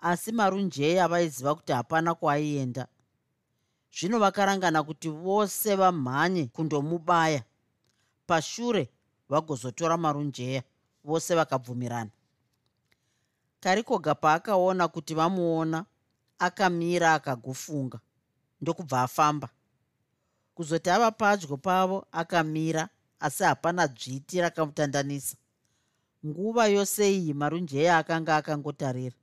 asi 0.00 0.32
marunjeya 0.32 1.08
vaiziva 1.08 1.54
kuti 1.54 1.72
hapana 1.72 2.14
kwaaienda 2.14 2.88
zvino 3.92 4.18
vakarangana 4.18 4.82
kuti 4.82 5.08
vose 5.08 5.76
vamhanye 5.76 6.46
kundomubaya. 6.46 7.42
Pashure 8.26 8.88
vagozotora 9.28 9.96
marunjeya 9.96 10.62
vose 11.04 11.34
vakabvumirana. 11.34 12.10
Karikoga 13.60 14.14
paakaona 14.14 14.88
kuti 14.88 15.14
vamuona 15.14 15.84
akamira 16.38 17.14
akagofunga 17.14 18.00
ndokubva 18.60 19.02
afamba. 19.02 19.48
Kuzoti 20.54 20.90
ava 20.90 21.10
padyo 21.10 21.56
pavo 21.56 22.06
akamira 22.12 22.88
asi 23.20 23.42
hapana 23.44 23.86
dzviti 23.88 24.40
rakamutandanisa. 24.40 25.36
Nguva 26.26 26.66
yose 26.66 27.12
iyi 27.12 27.34
marunjeya 27.34 27.98
akanga 27.98 28.36
akangotarira 28.36 29.16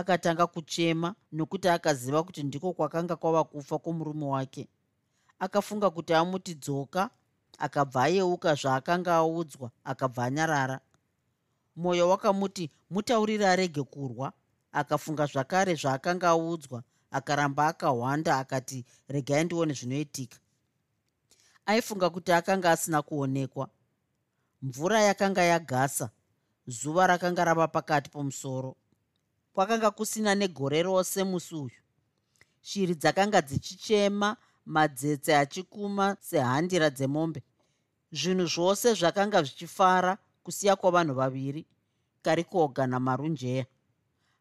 akatanga 0.00 0.46
kuchema 0.46 1.14
nokuti 1.32 1.68
akaziva 1.68 2.22
kuti 2.22 2.42
ndiko 2.42 2.72
kwakanga 2.72 3.16
kwava 3.16 3.44
kufa 3.44 3.78
kwomurume 3.78 4.26
wake. 4.26 4.68
Akafunga 5.38 5.90
kuti 5.90 6.14
amuti 6.14 6.54
dzoka 6.54 7.10
akabva 7.58 8.02
ayeuka 8.02 8.54
zvaakanga 8.54 9.14
audzwa 9.14 9.70
akabva 9.84 10.24
anyarara. 10.24 10.80
Mwoyo 11.76 12.08
wakamuti 12.08 12.70
mutaurire 12.90 13.46
arege 13.48 13.82
kurwa. 13.82 14.32
Akafunga 14.72 15.26
zvakare 15.26 15.74
zvaakanga 15.74 16.28
audzwa 16.28 16.82
akaramba 17.10 17.66
akahwanda 17.66 18.38
akati 18.38 18.84
regai 19.08 19.44
ndione 19.44 19.72
zvinoitika. 19.72 20.38
Aifunga 21.66 22.10
kuti 22.10 22.32
akanga 22.32 22.70
asina 22.70 23.02
kuonekwa. 23.02 23.68
Mvura 24.62 25.02
yakanga 25.02 25.42
yagasa 25.42 26.10
zuva 26.66 27.06
rakanga 27.06 27.44
rava 27.44 27.68
pakati 27.68 28.10
pomusoro 28.10 28.76
kwakanga 29.52 29.90
kusina 29.90 30.34
negore 30.34 30.82
rose 30.82 31.24
musi 31.24 31.54
uyu 31.54 31.80
shiri 32.62 32.94
dzakanga 32.94 33.40
dzichichema 33.42 34.36
madzetse 34.66 35.36
achikuma 35.36 36.16
sehandira 36.20 36.90
dzemombe. 36.90 37.42
Zvinhu 38.12 38.46
zvose 38.46 38.94
zvakanga 38.94 39.42
zvichifara 39.42 40.18
kusiya 40.44 40.76
kwavanhu 40.76 41.14
vaviri 41.14 41.66
karikoga 42.22 42.86
namarunjeya. 42.86 43.66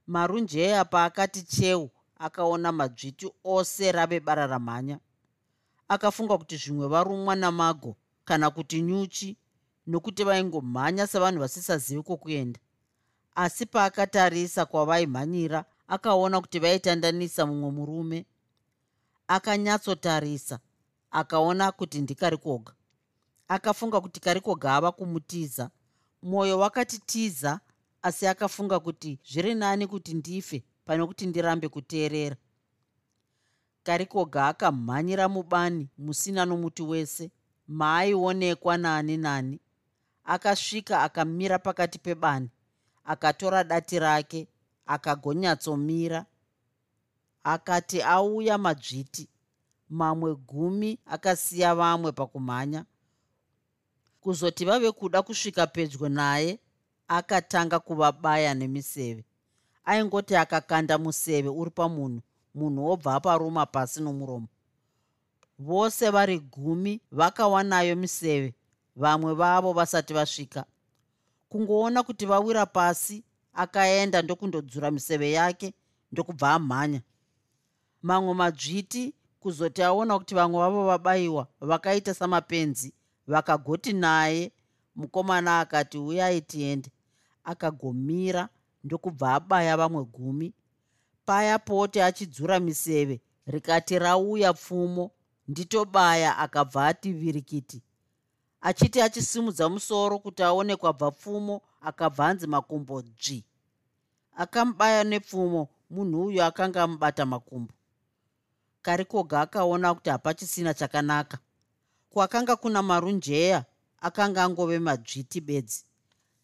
Marunjeya 0.07 0.85
paakati 0.85 1.41
cheu 1.43 1.89
akaona 2.19 2.71
madzviti 2.71 3.31
ose 3.43 3.91
rave 3.91 4.19
bara 4.19 4.47
ramhanya. 4.47 4.99
Akafunga 5.87 6.37
kuti 6.37 6.57
zvimwe 6.57 6.87
varumwa 6.87 7.35
namago 7.35 7.95
kana 8.25 8.49
kuti 8.49 8.81
nyuchi 8.81 9.37
nokuti 9.87 10.23
vaingomhanya 10.23 11.07
sevanhu 11.07 11.39
vasisazivi 11.39 12.03
kwokuenda 12.03 12.59
asi 13.35 13.65
paakatarisa 13.65 14.65
kwavaimhanyira 14.65 15.65
akaona 15.87 16.41
kuti 16.41 16.59
vaitandanisa 16.59 17.45
mumwe 17.45 17.71
murume 17.71 18.25
akanyatsotarisa 19.27 20.59
akaona 21.11 21.71
kuti 21.71 22.01
ndikarikoga 22.01 22.73
akafunga 23.49 24.01
kuti 24.01 24.19
karikoga 24.19 24.75
ava 24.75 24.91
kumutiza. 24.91 25.69
Mwoyo 26.23 26.59
wakati 26.59 26.99
tiza 26.99 27.59
asi 28.01 28.27
akafunga 28.27 28.79
kuti 28.79 29.19
zviri 29.31 29.55
nani 29.55 29.87
kuti 29.87 30.13
ndife 30.13 30.63
pane 30.85 31.05
kuti 31.05 31.25
ndirambe 31.25 31.69
kuteerera. 31.69 32.35
Karikoga 33.83 34.47
akamhanyira 34.47 35.29
mubani 35.29 35.89
musina 35.97 36.45
nomuti 36.45 36.83
wese 36.83 37.31
maaionekwa 37.67 38.77
nani 38.77 39.17
nani. 39.17 39.59
Akasvika 40.25 41.01
akamira 41.03 41.59
pakati 41.59 41.99
pebani 41.99 42.49
akatora 43.09 43.63
dati 43.63 43.99
rake 43.99 44.47
akagonyatsomira 44.85 46.25
akati 47.43 48.01
auya 48.01 48.57
madzviti 48.57 49.27
mamwe 49.89 50.35
gumi 50.35 50.99
akasiya 51.05 51.75
vamwe 51.75 52.11
pakumhanya. 52.11 52.85
Kuzoti 54.21 54.65
vave 54.65 54.91
kuda 54.91 55.21
kusvika 55.21 55.67
pedyo 55.67 56.09
naye 56.09 56.59
akatanga 57.07 57.79
kuvabaya 57.79 58.53
nemiseve. 58.53 59.25
Aingoti 59.85 60.35
akakanda 60.35 60.97
museve 60.97 61.49
uri 61.49 61.71
pamunhu 61.71 62.21
munhu 62.55 62.85
wobva 62.85 63.15
aparuma 63.15 63.65
pasi 63.65 64.01
nomuromo. 64.01 64.47
Vose 65.59 66.09
vari 66.09 66.39
gumi 66.39 67.01
vakawanayo 67.11 67.95
miseve 67.95 68.53
vamwe 68.95 69.33
vavo 69.33 69.73
vasati 69.73 70.13
vasvika 70.13 70.65
kungoona 71.49 72.03
kuti 72.03 72.25
vawira 72.25 72.65
pasi 72.65 73.23
akaenda 73.53 74.21
ndokundodzura 74.21 74.91
miseve 74.91 75.31
yake 75.31 75.73
ndokubva 76.11 76.53
amhanya. 76.53 77.01
Mamwe 78.01 78.33
madzviti 78.33 79.13
kuzoti 79.39 79.83
aona 79.83 80.19
kuti 80.19 80.35
vamwe 80.35 80.59
vavo 80.59 80.85
vabayiwa 80.85 81.47
vakaita 81.61 82.13
samapenzi 82.13 82.93
vakagoti 83.27 83.93
naye 83.93 84.51
mukomana 84.95 85.59
akati 85.59 85.97
uyai 85.97 86.41
tiende 86.41 86.91
akagomira 87.43 88.49
ndokubva 88.83 89.33
abaya 89.33 89.77
vamwe 89.77 90.03
gumi. 90.03 90.53
Paya 91.25 91.59
poti 91.59 92.01
achidzura 92.01 92.59
miseve 92.59 93.21
rikati 93.47 93.99
rauya 93.99 94.53
pfumo 94.53 95.11
nditobaya 95.47 96.37
akabva 96.37 96.87
ati 96.87 97.13
virikiti 97.13 97.81
achiti 98.61 99.01
achisimudza 99.01 99.69
musoro 99.69 100.19
kuti 100.19 100.43
aone 100.43 100.75
kwabva 100.75 101.11
pfumo 101.11 101.61
akabva 101.81 102.27
anzi 102.27 102.47
makumbo 102.47 103.01
dzvi 103.01 103.43
akamubaya 104.39 105.03
nepfumo 105.03 105.67
munhu 105.89 106.25
uyu 106.25 106.43
akanga 106.43 106.83
amubata 106.83 107.25
makumbo. 107.25 107.73
Kari 108.81 109.05
koga 109.05 109.41
akaona 109.41 109.93
kuti 109.95 110.09
hapachisina 110.09 110.73
chakanaka. 110.73 111.37
Kwakanga 112.09 112.55
kuna 112.55 112.81
marunjeya 112.81 113.65
akanga 114.01 114.43
angove 114.43 114.79
madzviti 114.79 115.41
bedzi. 115.41 115.83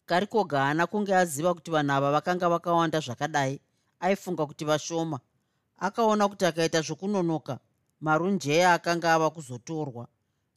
Kari 0.05 0.27
koga 0.27 0.59
haana 0.59 0.87
kunge 0.87 1.15
aziva 1.15 1.53
kuti 1.53 1.71
vanhu 1.71 1.93
ava 1.93 2.11
vakanga 2.11 2.49
vakawanda 2.49 2.99
zvakadai 2.99 3.59
aifunga 3.99 4.45
kuti 4.45 4.65
vashoma. 4.65 5.19
Akaona 5.79 6.27
kuti 6.27 6.45
akaita 6.45 6.81
zvokunonoka 6.81 7.59
marunjeya 8.01 8.73
akanga 8.73 9.13
ava 9.13 9.29
kuzotorwa 9.29 10.07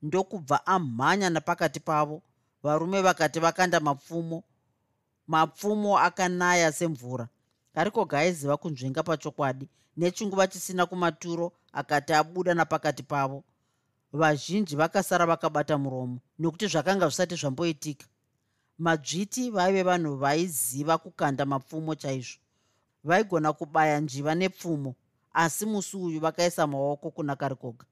ndokubva 0.02 0.66
amhanya 0.66 1.30
napakati 1.30 1.80
pavo. 1.80 2.22
Varume 2.62 3.02
vakati 3.02 3.40
vakanda 3.40 3.80
mapfumo 3.80 4.42
mapfumo 5.26 5.98
akanaya 5.98 6.72
semvura. 6.72 7.28
Kari 7.74 7.90
koga 7.90 8.18
aiziva 8.18 8.56
kunzvenga 8.56 9.02
pachokwadi 9.02 9.68
nechinguva 9.96 10.46
chisina 10.46 10.87
kumaturo 10.87 11.52
akati 11.72 12.12
abuda 12.12 12.54
napakati 12.54 13.02
pavo. 13.02 13.44
Vazhinji 14.12 14.76
vakasara 14.76 15.26
vakabata 15.26 15.78
muromo 15.78 16.18
nokuti 16.38 16.66
zvakanga 16.66 17.06
zvisati 17.06 17.34
zvamboitika. 17.37 18.06
Madzviti 18.78 19.50
vaive 19.50 19.82
vanhu 19.82 20.16
vaiziva 20.16 20.98
kukanda 20.98 21.46
mapfumo 21.46 21.94
chaizvo. 21.94 22.40
Vaigona 23.04 23.52
kubaya 23.52 24.00
njiva 24.00 24.34
nepfumo 24.34 24.94
asi 25.32 25.66
musi 25.66 25.96
uyu 25.96 26.20
vakaisa 26.20 26.66
maoko 26.66 27.11
kuna 27.11 27.37
karikoga 27.37 27.84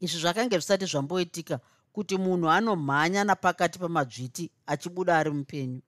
izvi 0.00 0.20
zvakanga 0.20 0.56
zvisati 0.56 0.86
zvamboitika 0.86 1.60
kuti 1.92 2.16
munhu 2.16 2.50
anomhanya 2.50 3.24
napakati 3.24 3.78
pamadzviti 3.78 4.50
achibuda 4.66 5.18
ari 5.18 5.30
mupenyu. 5.30 5.80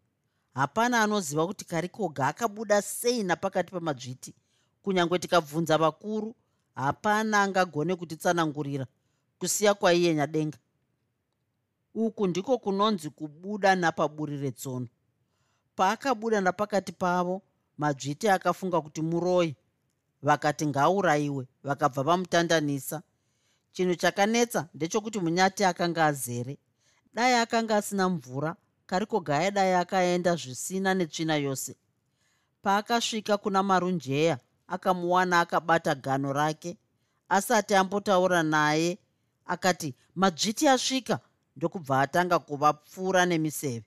Hapana 0.54 1.02
anoziva 1.02 1.46
kuti 1.46 1.64
karikoga 1.64 2.26
akabuda 2.26 2.82
sei 2.82 3.22
napakati 3.22 3.72
pamadzviti. 3.72 4.34
Kunyange 4.82 5.18
tikabvunza 5.18 5.78
vakuru 5.78 6.34
hapana 6.74 7.42
angagone 7.42 7.96
kutitsanangurira 7.96 8.86
kusiya 9.38 9.74
kwaiye 9.74 10.14
nyadenga. 10.14 10.58
Uku 11.94 12.26
ndiko 12.26 12.58
kunonzi 12.58 13.10
kubuda 13.10 13.74
napaburi 13.74 14.36
retsono 14.36 14.86
paakabuda 15.76 16.40
napakati 16.40 16.92
pavo 16.92 17.42
madzviti 17.78 18.28
akafunga 18.28 18.80
kuti 18.80 19.02
muroi 19.02 19.56
vakati 20.22 20.66
ngaurayiwe 20.66 21.46
vakabva 21.64 22.02
vamutandanisa 22.02 23.02
chinhu 23.72 23.94
chakanetsa 23.94 24.68
ndechekuti 24.74 25.18
munyati 25.20 25.64
akanga 25.64 26.06
azere. 26.06 26.58
Dai 27.14 27.34
akanga 27.34 27.76
asina 27.76 28.08
mvura 28.08 28.56
kariko 28.86 29.20
gaya 29.20 29.50
dai 29.50 29.74
akaenda 29.74 30.36
zvisina 30.36 30.94
netsvina 30.94 31.36
yose. 31.36 31.76
Paakasvika 32.62 33.36
kuna 33.38 33.62
marunjeya 33.62 34.38
akamuwana 34.68 35.40
akabata 35.40 35.94
gano 35.94 36.32
rake 36.32 36.76
asati 37.28 37.74
ambotaura 37.74 38.42
naye 38.42 38.98
akati 39.46 39.94
madzviti 40.14 40.68
asvika! 40.68 41.18
ndokubva 41.56 42.00
atanga 42.00 42.38
kuvapfuura 42.38 43.26
nemiseve. 43.26 43.84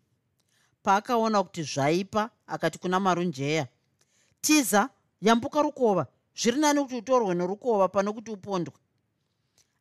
Paakaona 0.84 1.43
kuti 1.43 1.63
zvaipa 1.63 2.30
akati 2.48 2.78
kuna 2.80 3.00
marunjeya 3.00 3.67
tiza 4.41 4.89
yambuka 5.22 5.62
rukova. 5.62 6.08
Zviri 6.36 6.58
nani 6.60 6.82
kuti 6.82 6.96
utorwe 6.96 7.34
norukova 7.36 7.88
pano 7.88 8.13
kuti 8.13 8.32
upondwe 8.32 8.74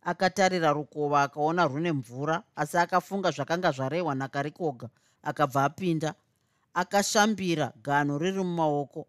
akatarira 0.03 0.73
rukova 0.73 1.23
akaona 1.23 1.67
rune 1.67 1.93
mvura 1.93 2.43
asi 2.57 2.79
akafunga 2.79 3.31
zvakanga 3.31 3.71
zvarehwa 3.73 4.15
nakarikoga 4.15 4.88
akabva 5.23 5.65
apinda. 5.65 6.15
Akashambira 6.75 7.73
gano 7.83 8.19
riri 8.19 8.38
mumaoko 8.38 9.07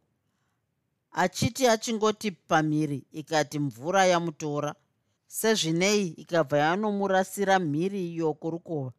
achiti 1.11 1.67
achingoti 1.67 2.31
pamhiri 2.31 3.05
ikati 3.11 3.59
mvura 3.59 4.05
yamutora. 4.05 4.75
Sezvinei 5.27 6.07
ikabva 6.07 6.57
yanomurasira 6.57 7.59
mhiri 7.59 8.13
iyo 8.13 8.33
kurukova. 8.33 8.91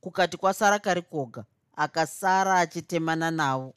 Kukati 0.00 0.36
kwasara 0.36 0.78
karikoga 0.78 1.44
akasara 1.76 2.60
achitemana 2.60 3.30
navo. 3.30 3.74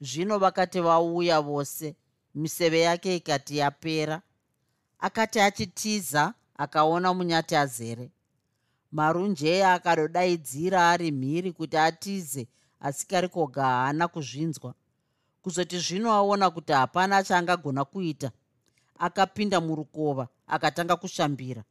Zvino 0.00 0.38
vakati 0.38 0.80
vauya 0.80 1.40
vose 1.40 1.96
miseve 2.34 2.80
yake 2.80 3.16
ikati 3.16 3.56
yapera. 3.56 4.22
Akati 4.98 5.40
achitiza 5.40 6.34
akaona 6.56 7.14
munyati 7.14 7.56
azere. 7.56 8.10
Marunjeya 8.92 9.72
akadodaidzira 9.74 10.90
ari 10.90 11.12
mhiri 11.12 11.52
kuti 11.52 11.76
atize 11.76 12.48
asi 12.80 13.06
karikoga 13.06 13.62
haana 13.62 14.08
kuzvinzwa. 14.08 14.74
Kuzoti 15.42 15.78
zvino 15.78 16.12
aona 16.12 16.50
kuti 16.50 16.72
hapana 16.72 17.22
chaangagona 17.24 17.84
kuita 17.84 18.30
akapinda 18.98 19.60
murukova 19.60 20.28
akatanga 20.46 20.96
kushambira. 20.96 21.64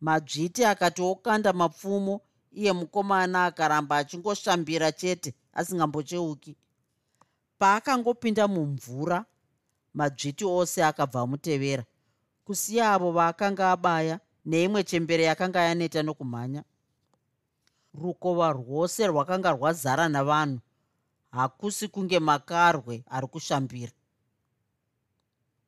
Madzviti 0.00 0.64
akati 0.64 1.02
okanda 1.02 1.52
mapfumo 1.52 2.20
iye 2.52 2.72
mukomana 2.72 3.44
akaramba 3.44 3.96
achingoshambira 3.96 4.92
chete 4.92 5.34
asingambocheuki. 5.52 6.56
Paakangopinda 7.58 8.48
mumvura 8.48 9.24
madzviti 9.94 10.44
ose 10.44 10.84
akabva 10.84 11.20
amutevera 11.20 11.84
kusiya 12.48 12.92
avo 12.92 13.12
vaakanga 13.12 13.70
abaya 13.70 14.20
neimwe 14.44 14.80
chembere 14.84 15.24
yakanga 15.24 15.60
yaneta 15.68 16.02
nokumhanya. 16.02 16.64
Rukova 17.94 18.52
rwose 18.52 19.06
rwakanga 19.06 19.50
rwazara 19.52 20.08
navanhu. 20.08 20.60
Hakusi 21.30 21.88
kunge 21.88 22.18
makarwe 22.18 23.04
ari 23.10 23.26
kushambira. 23.26 23.92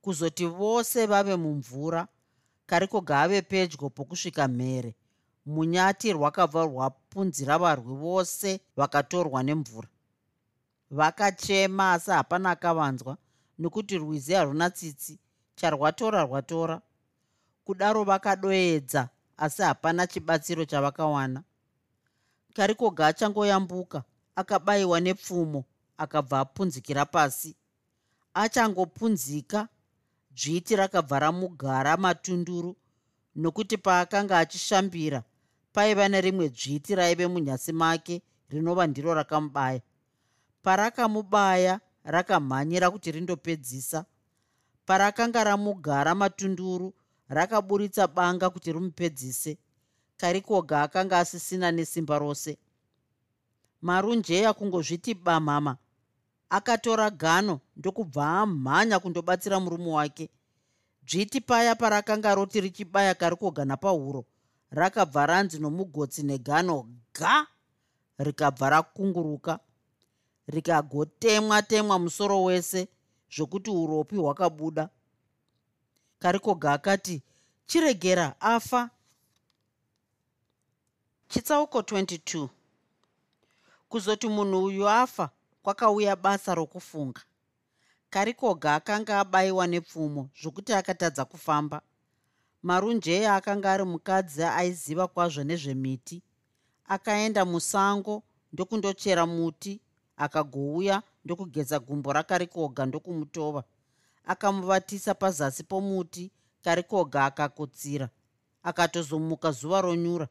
Kuzoti 0.03 0.47
vose 0.47 1.07
vave 1.07 1.37
mumvura 1.37 2.09
kariko 2.67 3.01
gave 3.01 3.43
pedyo 3.43 3.91
pokusvika 3.91 4.49
mhere. 4.49 4.95
Munyati 5.47 6.13
rwakabva 6.13 6.65
rwapunzira 6.65 7.59
varwi 7.59 7.95
vose 7.95 8.61
vakatorwa 8.77 9.43
nemvura. 9.43 9.89
Vakachema 10.91 11.93
asi 11.93 12.11
hapana 12.11 12.51
akavanzwa 12.51 13.17
nokuti 13.59 13.99
rwizi 13.99 14.33
haruna 14.33 14.71
tsitsi 14.71 15.19
charwatora 15.61 16.23
rwatora. 16.25 16.81
Kudaro 17.65 18.05
vakadoedza 18.05 19.09
asi 19.37 19.63
hapana 19.63 20.07
chibatsiro 20.07 20.65
chavakawana. 20.65 21.43
Kariko 22.55 22.91
gaachangoyambuka 22.91 24.03
akabayiwa 24.37 25.01
nepfumo 25.01 25.65
akabva 25.99 26.41
apunzikira 26.41 27.05
pasi. 27.07 27.57
Achangopunzika 28.35 29.69
dzviti 30.33 30.77
rakabva 30.77 31.19
ramugara 31.19 31.97
matunduru 31.97 32.77
nokuti 33.37 33.77
paakanga 33.79 34.39
achishambira 34.39 35.23
paiva 35.73 36.09
nerimwe 36.09 36.49
dzviti 36.49 36.95
raive 36.95 37.27
munyasi 37.27 37.73
make 37.73 38.23
rinova 38.49 38.87
ndiro 38.87 39.15
rakamubaya. 39.15 39.81
Parakamubaya 40.63 41.81
rakamhanyira 42.05 42.91
kuti 42.91 43.13
rindopedzisa 43.13 44.05
parakanga 44.91 45.45
ramugara 45.45 46.15
matunduru 46.15 46.93
rakaburitsa 47.29 48.07
banga 48.07 48.51
kuti 48.51 48.73
rimupedzise 48.73 49.59
karikoga 50.17 50.83
akanga 50.83 51.19
asisina 51.19 51.71
nesimba 51.73 52.19
rose. 52.19 52.59
Marunjeya 53.83 54.53
kungozviti 54.53 55.15
bamhama 55.15 55.77
akatora 56.51 57.11
gano 57.11 57.61
ndokubva 57.77 58.41
amhanya 58.41 58.99
kundobatsira 58.99 59.61
murume 59.61 59.91
wake. 59.91 60.31
Dzviti 61.07 61.41
paya 61.41 61.75
parakanga 61.75 62.35
roti 62.35 62.61
richibaya 62.61 63.15
karikoga 63.15 63.65
napahuro 63.65 64.25
rakabva 64.71 65.27
ranzi 65.27 65.59
nomugotsi 65.59 66.23
negano 66.23 66.87
ga 67.15 67.47
rikabva 68.19 68.71
rakunguruka. 68.71 69.59
Rikagotemwa 70.47 71.63
temwa 71.63 71.99
musoro 71.99 72.43
wese 72.43 72.89
zvokuti 73.37 73.71
uropi 73.71 74.17
hwakabuda. 74.17 74.89
Karikoga 76.19 76.73
akati 76.73 77.23
chiregera 77.67 78.41
afa. 78.41 78.91
Chitsauko 81.29 81.81
22 81.81 82.49
kuzoti 83.89 84.29
munhu 84.29 84.65
uyu 84.65 84.89
afa 84.89 85.31
kwakauya 85.63 86.17
basa 86.17 86.55
rokufunga. 86.55 87.21
Karikoga 88.11 88.75
akanga 88.75 89.21
abayiwa 89.21 89.67
nepfumo 89.67 90.29
zvokuti 90.43 90.73
akatadza 90.73 91.25
kufamba. 91.25 91.83
Marunjeya 92.63 93.35
akanga 93.37 93.73
ari 93.73 93.85
mukadzi 93.85 94.43
aiziva 94.45 95.09
kwazvo 95.09 95.45
nezvemiti. 95.45 96.23
Akaenda 96.89 97.45
musango 97.45 98.23
ndokundochera 98.53 99.27
muti 99.27 99.81
akagouya 100.17 101.03
ndokugeza 101.25 101.79
gumbo 101.79 102.13
rakarikoga 102.13 102.87
ndokumutova 102.87 103.65
akamuvatisa 104.25 105.15
pazasi 105.15 105.63
pomuti 105.65 106.31
karikoga 106.65 107.25
akakotsira 107.25 108.09
akatozomuka 108.63 109.51
zuva 109.53 109.81
ronyura. 109.81 110.29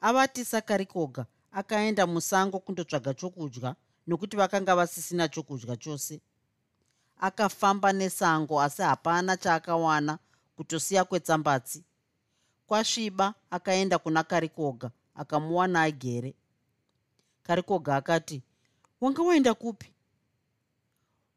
Avatisa 0.00 0.60
karikoga 0.60 1.26
akaenda 1.52 2.06
musango 2.06 2.58
kundotsvaga 2.58 3.14
chokudya 3.14 3.74
nokuti 4.06 4.36
vakanga 4.36 4.76
vasisina 4.76 5.28
chokudya 5.28 5.76
chose. 5.76 6.20
Akafamba 7.20 7.92
nesango 7.92 8.60
asi 8.60 8.82
hapana 8.82 9.36
chaakawana 9.36 10.18
kutosiya 10.56 11.04
kwetsambatsi 11.04 11.84
kwasviba 12.66 13.34
akaenda 13.50 13.98
kuna 13.98 14.22
karikoga 14.24 14.90
akamuwana 15.14 15.82
agere. 15.82 16.34
Karikoga 17.42 17.96
akati 17.96 18.42
wanga 19.00 19.22
waenda 19.22 19.54
kupi? 19.54 19.92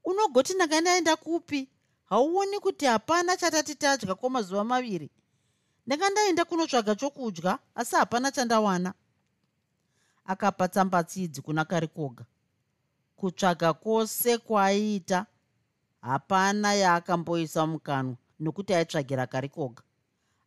Unogoti 0.04 0.54
ndanga 0.54 0.82
ndaenda 0.82 1.16
kupi? 1.16 1.70
Hauoni 2.06 2.60
kuti 2.60 2.86
hapana 2.86 3.38
chatati 3.38 3.76
tadya 3.76 4.16
kwamazuva 4.16 4.64
maviri? 4.64 5.10
Ndanga 5.88 6.10
ndaenda 6.10 6.46
kunotsvaga 6.46 6.96
chokudya 6.96 7.60
asi 7.76 7.96
hapana 7.96 8.32
chandawana. 8.32 8.94
Akapa 10.26 10.68
tsambatsi 10.68 11.24
idzi 11.24 11.42
kuna 11.42 11.66
karikoga. 11.66 12.26
Kutsvaga 13.16 13.74
kwose 13.74 14.38
kwaaiita 14.38 15.26
hapana 16.02 16.74
yaakamboisa 16.74 17.68
mukanwa 17.68 18.16
nokuti 18.40 18.74
aitsvagira 18.74 19.28
karikoga. 19.28 19.84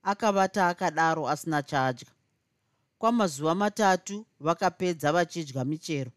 Akavata 0.02 0.68
akadaro 0.68 1.28
asina 1.28 1.62
chaadya 1.62 2.08
kwamazuva 2.98 3.54
matatu 3.54 4.26
vakapedza 4.40 5.12
vachidya 5.12 5.64
michero 5.64 6.10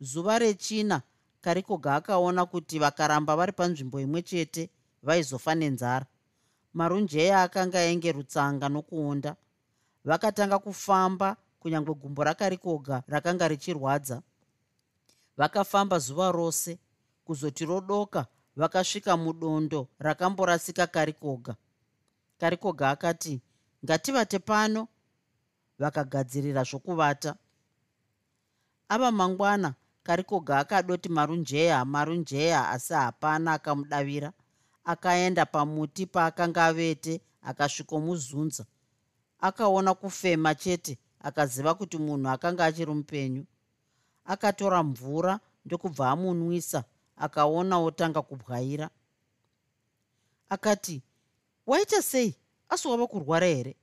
zuva 0.00 0.38
rechina 0.38 1.02
karikoga 1.40 1.94
akaona 1.94 2.46
kuti 2.46 2.78
vakaramba 2.78 3.36
vari 3.36 3.52
panzvimbo 3.52 4.00
imwe 4.00 4.22
chete 4.22 4.70
vaizofa 5.02 5.54
nenzara. 5.54 6.06
Marunjeya 6.74 7.42
akanga 7.42 7.80
enge 7.80 8.12
rutsanga 8.12 8.68
nokuonda. 8.68 9.36
Vakatanga 10.04 10.58
kufamba 10.58 11.36
kunyange 11.60 11.94
gumbo 11.94 12.24
rakarikoga 12.24 13.02
rakanga 13.08 13.48
richirwadza. 13.48 14.22
Vakafamba 15.36 15.98
zuva 15.98 16.32
rose 16.32 16.78
kuzoti 17.24 17.64
rodoka 17.64 18.26
vakasvika 18.56 19.16
mudondo 19.16 19.88
rakamborasika 19.98 20.86
karikoga 20.86 21.56
karikoga 22.38 22.90
akati 22.90 23.40
ngativate 23.84 24.38
pano. 24.38 24.88
Vakagadzirira 25.78 26.62
zvokuvata. 26.64 27.36
Ava 28.88 29.12
mangwana 29.12 29.74
karikoga 30.06 30.58
akadoti 30.58 31.08
marunjeya 31.08 31.84
marunjeya 31.84 32.68
asi 32.68 32.92
hapana 32.94 33.52
akamudavira. 33.52 34.32
Akaenda 34.84 35.46
pamuti 35.46 36.06
paakanga 36.06 36.64
avete 36.64 37.20
akasvikomuzunza. 37.42 38.66
Akaona 39.40 39.94
kufema 39.94 40.54
chete 40.54 40.98
akaziva 41.20 41.74
kuti 41.74 41.98
munhu 41.98 42.28
akanga 42.30 42.64
achiri 42.64 42.94
mupenyu. 42.94 43.44
Akatora 44.24 44.82
mvura 44.82 45.40
ndokubva 45.64 46.10
amunwisa 46.10 46.84
akaona 47.16 47.78
otanga 47.78 48.22
kubwaira. 48.22 48.90
Akati 50.48 51.02
waita 51.66 52.02
sei? 52.02 52.34
Asi 52.68 52.88
wava 52.88 53.06
kurwara 53.06 53.46
here? 53.46 53.76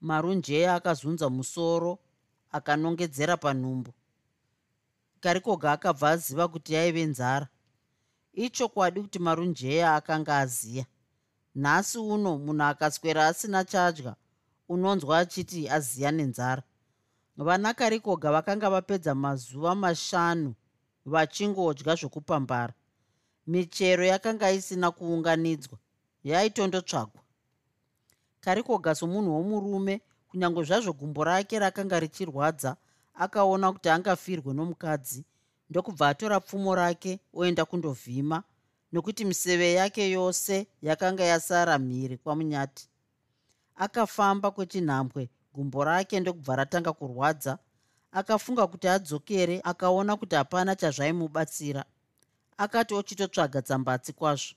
Marunjeya 0.00 0.74
akazunza 0.74 1.30
musoro 1.30 1.98
akanongedzera 2.52 3.36
panhumbu 3.36 3.92
karikoga 5.24 5.72
akabva 5.72 6.10
aziva 6.10 6.48
kuti 6.48 6.74
yaive 6.74 7.04
nzara. 7.04 7.48
Ichokwadi 8.32 9.00
kuti 9.00 9.18
marunjeya 9.18 9.94
akanga 9.94 10.38
aziya. 10.38 10.84
Nhasi 11.54 11.98
uno 11.98 12.38
munhu 12.38 12.64
akaswera 12.64 13.26
asina 13.26 13.64
chadya 13.64 14.16
unonzwa 14.68 15.18
achiti 15.18 15.68
aziya 15.68 16.10
nenzara. 16.12 16.62
Vana 17.36 17.74
karikoga 17.74 18.32
vakanga 18.32 18.70
vapedza 18.70 19.14
mazuva 19.14 19.74
mashanu 19.74 20.54
vachingodya 21.06 21.94
zvokupambara. 21.94 22.74
Michero 23.46 24.04
yakanga 24.04 24.50
isina 24.50 24.90
kuunganidzwa 24.90 25.78
yaitondotsvagwa 26.24 27.22
karikoga 28.40 28.94
somunhu 28.94 29.34
womurume 29.36 30.00
kunyange 30.28 30.62
zvazvo 30.62 30.92
gumbo 30.92 31.24
rake 31.24 31.58
rakanga 31.58 32.00
richirwadza 32.00 32.76
akaona 33.14 33.72
kuti 33.72 33.88
angafirwe 33.88 34.54
nomukadzi 34.54 35.24
ndokubva 35.70 36.08
atora 36.08 36.40
pfumo 36.40 36.74
rake 36.74 37.20
oenda 37.34 37.64
kundovhima 37.64 38.42
nokuti 38.92 39.24
miseve 39.24 39.72
yake 39.72 40.10
yose 40.10 40.66
yakanga 40.82 41.24
yasara 41.24 41.78
mhiri 41.78 42.16
kwamunyati. 42.18 42.88
Akafamba 43.76 44.50
kwechinhambwe 44.50 45.30
gumbo 45.54 45.84
rake 45.84 46.20
ndokubva 46.20 46.56
ratanga 46.56 46.92
kurwadza. 46.92 47.58
Akafunga 48.12 48.66
kuti 48.66 48.88
adzokere 48.88 49.60
akaona 49.64 50.16
kuti 50.16 50.34
hapana 50.36 50.76
chazvaimubatsira. 50.76 51.84
Akati 52.56 52.94
ochitotsvaga 52.94 53.62
tsambatsi 53.62 54.12
kwazvo. 54.12 54.54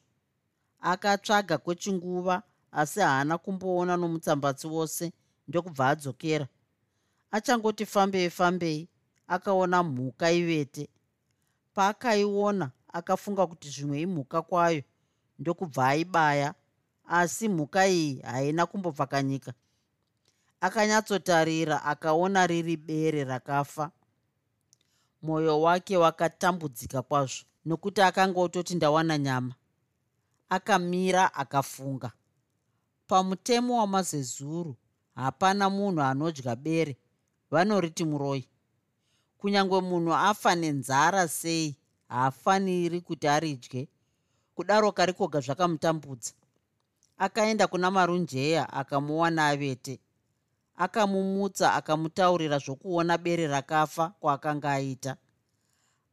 Akatsvaga 0.82 1.58
kwechinguva 1.58 2.44
asi 2.72 3.00
haana 3.00 3.38
kumboona 3.38 3.98
nomutsambatsi 3.98 4.68
wose 4.68 5.12
ndokubva 5.48 5.88
adzokera 5.90 6.48
achangoti 7.32 7.86
fambei 7.86 8.30
fambei 8.30 8.90
akaona 9.28 9.84
mhuka 9.84 10.32
ivete. 10.32 10.90
Paakaiona 11.74 12.72
akafunga 12.94 13.48
kuti 13.48 13.70
zvimwe 13.70 14.02
imhuka 14.02 14.42
kwayo 14.42 14.84
ndokubva 15.40 15.88
aibaya 15.88 16.54
asi 17.08 17.50
mhuka 17.50 17.88
iyi 17.88 18.20
haina 18.22 18.66
kumbopfakanyika 18.66 19.54
akanyatsotarira 20.62 21.84
akaona 21.84 22.48
riri 22.48 22.78
bere 22.78 23.24
rakafa. 23.24 23.92
Mwoyo 25.22 25.62
wake 25.62 25.98
wakatambudzika 25.98 27.02
kwazvo 27.02 27.46
nokuti 27.66 28.02
akanga 28.02 28.40
ototi 28.40 28.76
ndawana 28.76 29.18
nyama. 29.18 29.56
Akamira 30.50 31.34
akafunga. 31.34 32.12
Pamutemo 33.08 33.80
wamazezuru 33.80 34.76
hapana 35.16 35.70
munhu 35.70 36.02
anodya 36.02 36.56
bere 36.56 36.98
vanoriti 37.52 38.06
muroi. 38.06 38.50
Kunyange 39.38 39.82
munhu 39.82 40.14
afa 40.14 40.56
nenzara 40.56 41.28
sei 41.28 41.76
haafaniri 42.10 43.02
kuti 43.02 43.28
aridye. 43.28 43.88
Kudaro 44.56 44.92
karikoga 44.92 45.40
zvakamutambudza. 45.40 46.32
Akaenda 47.18 47.68
kuna 47.68 47.92
marunjeya 47.92 48.74
akamuwana 48.74 49.48
avete 49.48 50.00
akamumutsa 50.78 51.74
akamutaurira 51.74 52.58
zvokuona 52.60 53.18
bere 53.18 53.48
rakafa 53.48 54.10
kwaakanga 54.10 54.72
aita. 54.72 55.18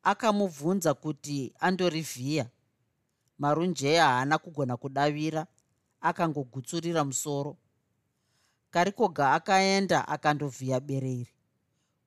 Akamubvunza 0.02 0.94
kuti 0.94 1.52
andorivhiya. 1.60 2.46
Marunjeya 3.38 4.04
haana 4.08 4.38
kugona 4.38 4.76
kudavira 4.76 5.46
akangogutsurira 6.00 7.04
musoro 7.04 7.56
karikoga 8.74 9.32
akaenda 9.38 10.08
akandovhiya 10.08 10.80
bere 10.80 11.12
iri 11.12 11.32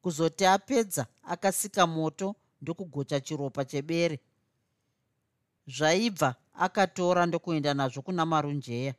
kuzoti 0.02 0.46
apedza 0.46 1.04
akasika 1.24 1.88
moto 1.88 2.36
ndokugocha 2.62 3.20
chiropa 3.20 3.66
chebere. 3.66 4.20
Zvaibva 5.68 6.36
akatora 6.54 7.26
ndokuenda 7.26 7.74
nazvo 7.74 8.02
kuna 8.02 8.26
marunjeya. 8.26 8.94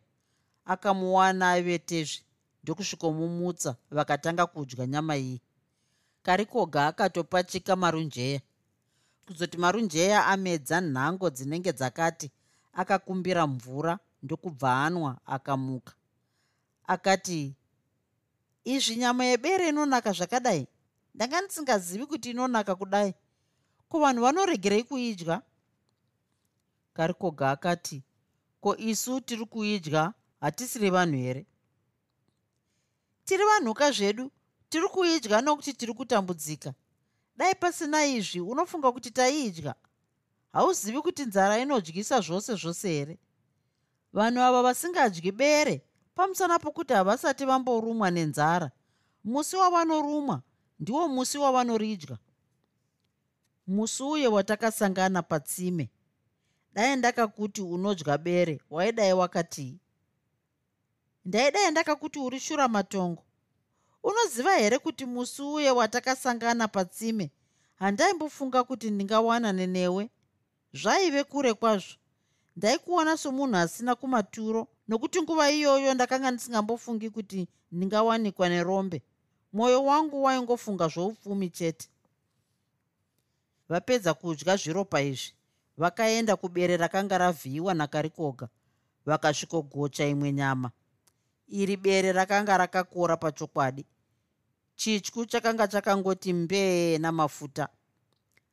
Akamuwana 0.64 1.50
avetezve 1.52 2.22
ndokusvikomumutsa 2.62 3.76
vakatanga 3.90 4.46
kudya 4.46 4.86
nyama 4.86 5.16
iyi. 5.16 5.40
Karikoga 6.22 6.86
akatopachika 6.86 7.76
marunjeya. 7.76 8.40
Kuzoti 9.26 9.56
marunjeya 9.58 10.26
amedza 10.26 10.80
nhango 10.80 11.30
dzinenge 11.30 11.72
dzakati 11.72 12.30
akakumbira 12.72 13.46
mvura 13.46 13.98
ndokubva 14.22 14.84
anwa 14.84 15.20
akamuka. 15.26 15.92
Akati 16.86 17.54
izvi 18.64 18.96
nyama 18.96 19.24
yebere 19.24 19.68
inonaka 19.68 20.12
zvakadai? 20.12 20.66
Ndanga 21.14 21.40
ndisingazivi 21.40 22.06
kuti 22.06 22.30
inonaka 22.30 22.74
kudai. 22.74 23.14
Ko 23.88 23.98
vanhu 24.00 24.22
vanoregerei 24.22 24.84
kuidya? 24.84 25.42
Karikoga 26.92 27.50
akati 27.50 28.02
ko 28.60 28.76
isu 28.76 29.20
tiri 29.20 29.46
kuidya? 29.46 30.12
Hatisiri 30.40 30.90
vanhu 30.90 31.16
here? 31.16 31.46
Tiri 33.24 33.44
vanhuka 33.44 33.90
zvedu. 33.92 34.30
Tiri 34.70 34.88
kuidya 34.88 35.40
nokuti 35.40 35.72
tiri 35.72 35.94
kutambudzika. 35.94 36.74
Dai 37.36 37.54
pasina 37.54 38.06
izvi 38.06 38.40
unofunga 38.40 38.92
kuti 38.92 39.10
taiidya 39.10 39.74
hauzivi 40.52 41.02
kuti 41.02 41.24
nzara 41.24 41.58
inodyisa 41.58 42.20
zvose 42.20 42.54
zvose 42.54 42.88
here? 42.88 43.18
Vanhu 44.12 44.40
ava 44.42 44.62
vasingadyi 44.62 45.32
bere 45.32 45.87
pamusana 46.18 46.58
pokuti 46.58 46.92
havasati 46.94 47.44
vamborumwa 47.44 48.10
nenzara. 48.10 48.70
Musi 49.24 49.56
wavanorumwa 49.56 50.42
ndiwo 50.80 51.08
musi 51.08 51.38
wavanoridya 51.38 52.18
musi 53.66 54.02
uye 54.02 54.26
watakasangana 54.26 55.22
patsime. 55.22 55.90
Dai 56.74 56.96
ndakakuti 56.96 57.62
unodya 57.62 58.18
bere 58.18 58.60
waidai 58.70 59.12
wakatii 59.12 59.78
ndaidai 61.24 61.70
ndakakuti 61.70 62.18
uri 62.18 62.40
shura 62.40 62.68
matongo. 62.68 63.24
Unoziva 64.02 64.56
here 64.56 64.78
kuti 64.78 65.06
musi 65.06 65.42
uye 65.42 65.70
watakasangana 65.70 66.68
patsime? 66.68 67.30
Handaimbofunga 67.74 68.64
kuti 68.64 68.90
ndingawanane 68.90 69.66
newe 69.66 70.10
zvaive 70.72 71.24
kure 71.24 71.54
kwazvo. 71.54 71.94
Ndaikuona 72.56 73.16
somunhu 73.16 73.56
asina 73.56 73.94
kumaturo 73.94 74.68
nokuti 74.88 75.22
nguva 75.22 75.50
iyoyo 75.50 75.94
ndakanga 75.94 76.30
ndisingambofungi 76.30 77.10
kuti 77.10 77.48
ndingawanikwa 77.72 78.48
nerombe. 78.48 79.02
Mwoyo 79.52 79.84
wangu 79.84 80.22
waingofunga 80.22 80.88
zvoupfumi 80.88 81.50
chete. 81.50 81.88
Vapedza 83.68 84.14
kudya 84.14 84.56
zviropa 84.56 85.00
izvi 85.02 85.32
vakaenda 85.76 86.36
kubere 86.36 86.76
rakanga 86.76 87.18
ravhiyiwa 87.18 87.74
nakarikoga. 87.74 88.48
Vakasvikogocha 89.06 90.06
imwe 90.06 90.32
nyama. 90.32 90.70
Iri 91.48 91.76
bere 91.76 92.12
rakanga 92.12 92.56
rakakora 92.58 93.16
pachokwadi. 93.16 93.86
Chityu 94.76 95.26
chakanga 95.26 95.68
chakangoti 95.68 96.32
mbee 96.32 96.98
namafuta. 96.98 97.68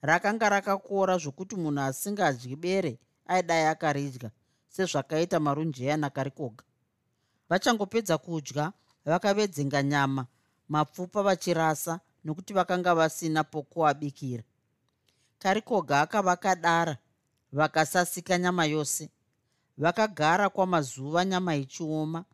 Rakanga 0.01 0.49
rakakora 0.49 1.17
zvokuti 1.17 1.55
munhu 1.55 1.81
asingadyi 1.81 2.55
bere 2.55 2.99
aidai 3.27 3.65
akaridya 3.65 4.31
sezvakaita 4.75 5.37
marunjeya 5.39 5.97
nakarikoga 5.97 6.63
vachangopedza 7.49 8.15
kudya 8.17 8.65
vakavedzenga 9.05 9.83
nyama 9.83 10.23
mapfupa 10.69 11.19
vachirasa 11.27 11.93
nokuti 12.23 12.51
vakanga 12.53 12.95
vasina 12.99 13.41
pokuabikira 13.43 14.43
karikoga 15.41 16.01
akavakadara 16.01 16.95
vakasasika 17.57 18.37
nyama 18.37 18.65
yose 18.65 19.09
vakagara 19.77 20.49
kwamazuva 20.49 21.25
nyama 21.25 21.55
ichioma. 21.55 22.25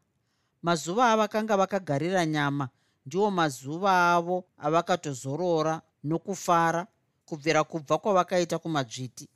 Mazuva 0.62 1.12
avakanga 1.12 1.58
vakagarira 1.58 2.26
nyama 2.26 2.70
ndiwo 3.06 3.32
mazuva 3.32 4.12
avo 4.14 4.46
avakatozorora 4.58 5.82
nokufara 6.04 6.88
kubvira 7.26 7.64
kubva 7.64 7.98
kwavakaita 7.98 8.60
kumadzviti 8.60 9.30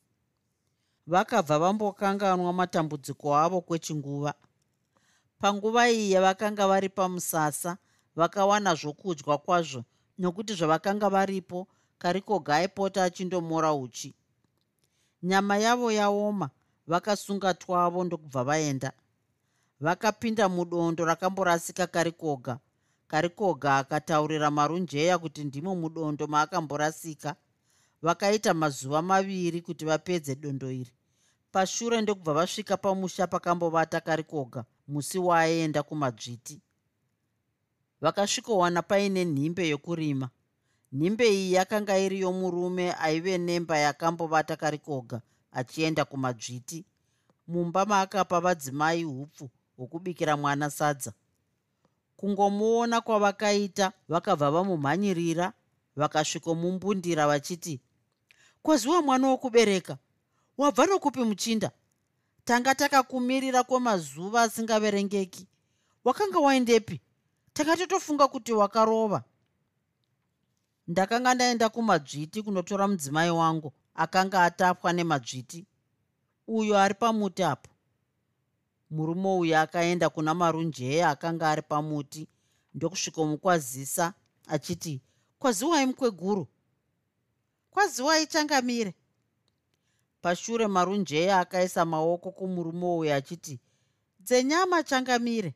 vakabva 1.07 1.59
vambokanganwa 1.59 2.53
matambudziko 2.53 3.35
avo 3.35 3.61
kwechinguva. 3.61 4.33
Panguva 5.39 5.89
iyi 5.89 6.11
yavakanga 6.11 6.67
vari 6.67 6.89
pamusasa 6.89 7.77
vakawana 8.15 8.75
zvokudya 8.75 9.37
kwazvo 9.37 9.83
nokuti 10.17 10.53
zvavakanga 10.53 11.09
varipo 11.09 11.67
karikoga 11.97 12.55
aipota 12.55 13.03
achindomora 13.03 13.73
uchi. 13.73 14.15
Nyama 15.23 15.57
yavo 15.57 15.91
yaoma 15.91 16.49
vakasunga 16.87 17.53
twavo 17.53 18.03
ndokubva 18.03 18.43
vaenda. 18.43 18.91
Vakapinda 19.79 20.49
mudondo 20.49 21.05
rakamborasika 21.05 21.87
karikoga 21.87 22.59
karikoga 23.07 23.77
akataurira 23.77 24.51
marunjeya 24.51 25.17
kuti 25.17 25.43
ndimo 25.43 25.75
mudondo 25.75 26.27
maakamborasika 26.27 27.35
vakaita 28.05 28.53
mazuva 28.53 29.01
maviri 29.01 29.61
kuti 29.61 29.85
vapedze 29.85 30.35
dondo 30.35 30.71
iri. 30.71 30.91
Pashure 31.51 32.01
ndokubva 32.01 32.33
vasvika 32.33 32.77
pamusha 32.77 33.27
pakambovata 33.27 34.01
karikoga 34.01 34.65
musi 34.87 35.19
waaenda 35.19 35.83
kumadzviti. 35.83 36.61
Vakasvikowana 38.01 38.81
paine 38.81 39.25
nhimbe 39.25 39.69
yokurima. 39.69 40.29
Nhimbe 40.91 41.25
iyi 41.29 41.53
yakanga 41.53 41.97
iri 41.97 42.19
yomurume 42.19 42.93
aive 42.93 43.37
nemba 43.37 43.77
yakambovata 43.77 44.55
karikoga 44.55 45.21
achienda 45.51 46.05
kumadzviti. 46.05 46.85
Mumba 47.47 47.85
maakapa 47.85 48.39
vadzimai 48.39 49.05
upfu 49.05 49.49
hwokubikira 49.77 50.37
mwana 50.37 50.69
sadza. 50.69 51.13
Kungomuona 52.17 53.01
kwavakaita 53.01 53.91
vakabva 54.07 54.51
vamumhanyirira 54.51 55.53
vakasvikomumbundira 55.95 57.27
vachiti 57.27 57.81
kwaziwa 58.65 59.01
mwana 59.01 59.27
wokubereka. 59.27 59.97
Wabva 60.57 60.85
nokupi 60.85 61.19
muchinda? 61.19 61.71
Tanga 62.45 62.75
takakumirira 62.75 63.63
kwemazuva 63.63 64.41
asingaverengeki. 64.41 65.47
Wakanga 66.03 66.39
waendepi? 66.39 67.01
Tanga 67.53 67.77
totofunga 67.77 68.27
kuti 68.27 68.53
wakarova. 68.53 69.23
Ndakanga 70.87 71.33
ndaenda 71.33 71.69
kumadzviti 71.69 72.41
kunotora 72.43 72.87
mudzimai 72.87 73.29
wangu 73.29 73.73
akanga 73.95 74.43
atapwa 74.43 74.93
nemadzviti. 74.93 75.65
Uyo 76.47 76.77
ari 76.79 76.93
pamuti 76.93 77.43
apo. 77.43 77.69
Murume 78.89 79.29
uyu 79.29 79.57
akaenda 79.57 80.09
kuna 80.09 80.33
marunjeya 80.33 81.09
akanga 81.09 81.49
ari 81.49 81.61
pamuti. 81.61 82.27
Ndokusvikomukwazisa 82.73 84.13
achiti 84.47 85.01
kwaziwai 85.39 85.85
mukweguru 85.85 86.47
kwaziwai 87.75 88.27
changamire 88.27 88.93
pashure 90.21 90.67
marunjeya 90.67 91.39
akaisa 91.39 91.85
maoko 91.85 92.31
kumurume 92.31 92.85
uyu 92.85 93.13
achiti 93.13 93.59
dzenyama 94.19 94.83
changamire. 94.83 95.53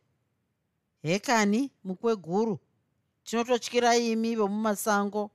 Hekani 1.01 1.71
mukweguru 1.83 2.59
tinototyira 3.23 3.97
imi 3.97 4.35
vemumasango 4.35 5.31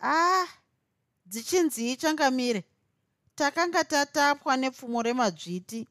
ah 0.00 0.46
dzichinzii 1.26 1.96
changamire 1.96 2.64
takanga 3.34 3.84
tatapwa 3.84 4.56
nepfumo 4.56 5.02
remadzviti. 5.02 5.86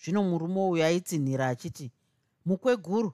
Zvino 0.00 0.22
murume 0.22 0.60
uyu 0.60 0.84
aitsinhira 0.84 1.48
achiti 1.48 1.92
mukweguru 2.46 3.12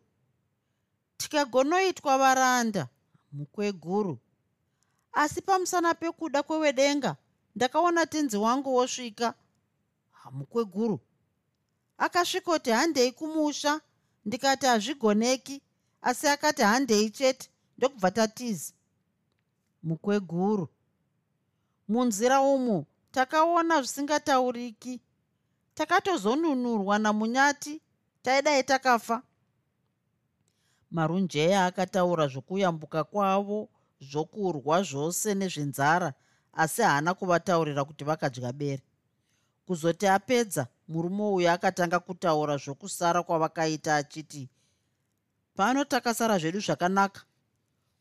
tikagonoitwa 1.17 2.19
varanda 2.19 2.89
mukweguru 3.33 4.19
asi 5.13 5.43
pamusana 5.43 5.95
pekuda 5.95 6.43
kwewedenga 6.43 7.17
ndakaona 7.57 8.07
tenzi 8.07 8.37
wangu 8.37 8.75
wosvika. 8.75 9.35
Mukweguru 10.33 11.01
akasvikoti 11.99 12.71
handei 12.71 13.13
kumusha 13.13 13.81
ndikati 14.25 14.67
hazvigoneki 14.67 15.63
asi 16.03 16.29
akati 16.29 16.63
handei 16.63 17.11
chete 17.11 17.51
ndokubva 17.79 18.11
tatiza. 18.11 18.73
Mukweguru 19.83 20.69
munzira 21.89 22.41
umu 22.41 22.87
takaona 23.13 23.83
zvisingatauriki. 23.83 25.01
Takatozonunurwa 25.75 26.99
namunyati 26.99 27.81
taidai 28.23 28.63
takafa. 28.63 29.23
Marunjeya 30.91 31.67
akataura 31.67 32.27
zvokuyambuka 32.29 33.05
kwavo 33.05 33.69
zvokurwa 34.01 34.83
zvose 34.83 35.35
nezvenzara 35.35 36.13
asi 36.53 36.83
haana 36.83 37.15
kuvataurira 37.15 37.85
kuti 37.85 38.05
vakadya 38.05 38.53
bere. 38.53 38.83
Kuzoti 39.67 40.07
apedza 40.07 40.67
murume 40.89 41.23
uyu 41.23 41.51
akatanga 41.51 41.99
kutaura 42.01 42.57
zvokusara 42.57 43.23
kwavakaita 43.23 43.97
achiti 43.97 44.49
pano 45.55 45.85
takasara 45.85 46.39
zvedu 46.39 46.61
zvakanaka. 46.61 47.21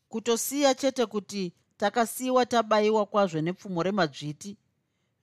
Kutosiya 0.08 0.74
chete 0.74 1.06
kuti 1.06 1.52
takasiyiwa 1.76 2.46
tabayiwa 2.46 3.06
kwazvo 3.06 3.40
nepfumo 3.40 3.82
remadzviti 3.82 4.56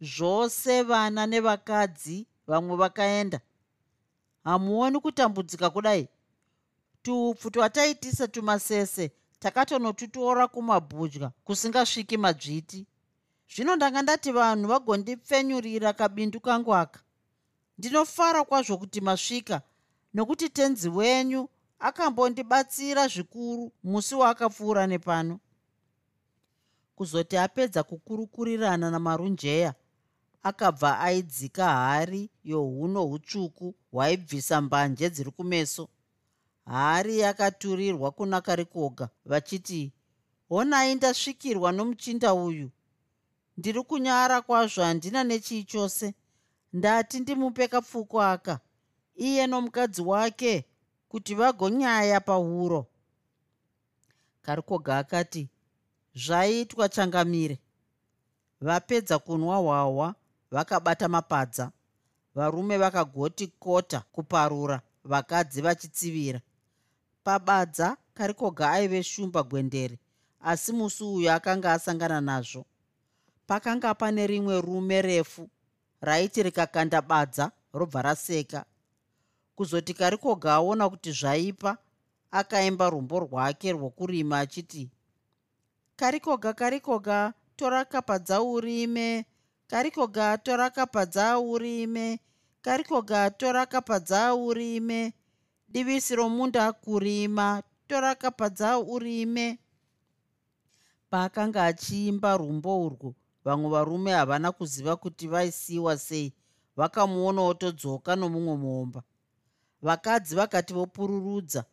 zvose 0.02 0.84
vana 0.84 1.26
nevakadzi 1.28 2.28
vamwe 2.48 2.76
vakaenda. 2.76 3.40
Hamuoni 4.44 5.00
kutambudzika 5.00 5.70
kudai. 5.70 6.08
Tuupfu 7.02 7.52
twataitisa 7.52 8.28
tumasese 8.28 9.12
takatonotutora 9.40 10.48
kumabhudya 10.48 11.32
kusingasviki 11.44 12.18
madzviti. 12.18 12.86
Zvino 13.56 13.76
ndanga 13.76 14.02
ndati 14.02 14.32
vanhu 14.32 14.68
vagondipfenyurira 14.68 15.94
kabindu 15.94 16.40
kangu 16.40 16.76
aka 16.76 17.00
ndinofara 17.78 18.44
kwazvo 18.44 18.78
kuti 18.78 19.02
masvika 19.02 19.62
nokuti 20.14 20.50
tenzi 20.50 20.90
wenyu 20.90 21.50
akambondibatsira 21.80 23.08
zvikuru 23.08 23.72
musi 23.84 24.16
waakapfuura 24.16 24.88
nepano. 24.88 25.40
Kuzoti 26.96 27.38
apedza 27.38 27.84
kukurukurirana 27.84 28.92
namarunjeya 28.92 29.74
akabva 30.44 31.00
aidzika 31.00 31.66
hari 31.70 32.30
yohuno 32.44 33.04
hutsvuku 33.04 33.76
hwaibvisa 33.92 34.62
mbanje 34.62 35.10
dziri 35.10 35.32
kumeso 35.32 35.90
hari 36.68 37.20
yakaturirwa 37.20 38.12
kuna 38.12 38.42
karikoga 38.42 39.10
vachiti 39.26 39.92
honai 40.50 40.96
ndasvikirwa 40.96 41.72
nomuchinda 41.72 42.34
uyu. 42.34 42.70
Ndiri 43.58 43.84
kunyara 43.84 44.42
kwazvo 44.42 44.84
handina 44.84 45.24
nechii 45.24 45.64
chose. 45.64 46.14
Ndati 46.74 47.20
ndimupe 47.20 47.68
kapfuko 47.68 48.22
aka 48.22 48.60
iye 49.16 49.48
nomukadzi 49.48 50.02
wake 50.02 50.66
kuti 51.10 51.36
vagonyaya 51.36 52.20
pahuro. 52.22 52.88
Karikoga 54.42 54.98
akati 54.98 55.50
zvaitwa 56.16 56.90
changamire. 56.90 57.60
Vapedza 58.62 59.20
kunwa 59.20 59.58
hwahwa 59.58 60.16
vakabata 60.52 61.08
mapadza. 61.08 61.72
Varume 62.36 62.78
vakagoti 62.78 63.48
kota 63.48 64.00
kuparura 64.12 64.82
vakadzi 65.04 65.62
vachitsivira 65.62 66.42
pabadza 67.28 67.98
karikoga 68.14 68.72
aive 68.72 69.04
shumba 69.04 69.44
gwendere 69.44 70.00
asi 70.42 70.72
musi 70.72 71.04
uyu 71.04 71.32
akanga 71.32 71.74
asangana 71.74 72.22
nazvo. 72.22 72.66
Pakanga 73.48 73.94
pane 73.94 74.28
rimwe 74.28 74.62
rume 74.62 75.02
refu 75.02 75.50
raiti 76.02 76.44
rikakanda 76.44 77.02
badza 77.02 77.52
robva 77.74 78.02
raseka. 78.02 78.66
Kuzoti 79.56 79.94
karikoga 79.94 80.54
aona 80.54 80.90
kuti 80.90 81.12
zvaipa 81.12 81.78
akaimba 82.32 82.90
rumbo 82.90 83.20
rwake 83.20 83.72
rwokurima 83.72 84.40
achiti 84.40 84.90
karikoga 85.96 86.54
karikoga 86.54 87.34
torakapa 87.56 88.42
urime 88.42 89.26
karikoga 89.68 90.38
torakapa 90.38 91.40
urime 91.40 92.20
karikoga 92.62 93.30
torakapa 93.30 94.36
urime 94.36 95.14
divisi 95.68 96.16
romunda 96.16 96.74
kurima. 96.74 97.64
Torakapa 97.88 98.78
urime. 98.80 99.60
Paakanga 101.10 101.66
achiimba 101.66 102.38
rumbo 102.38 102.86
urwu 102.86 103.16
vamwe 103.46 103.70
varume 103.70 104.12
havana 104.12 104.52
kuziva 104.52 104.96
kuti 104.96 105.28
vaisiyiwa 105.28 105.98
sei. 105.98 106.34
Vakamuonawo 106.76 107.54
todzoka 107.54 108.16
nomumwe 108.16 108.56
muomba. 108.58 109.04
Vakadzi 109.82 110.36
vakati 110.36 110.74
vopururudza. 110.74 111.66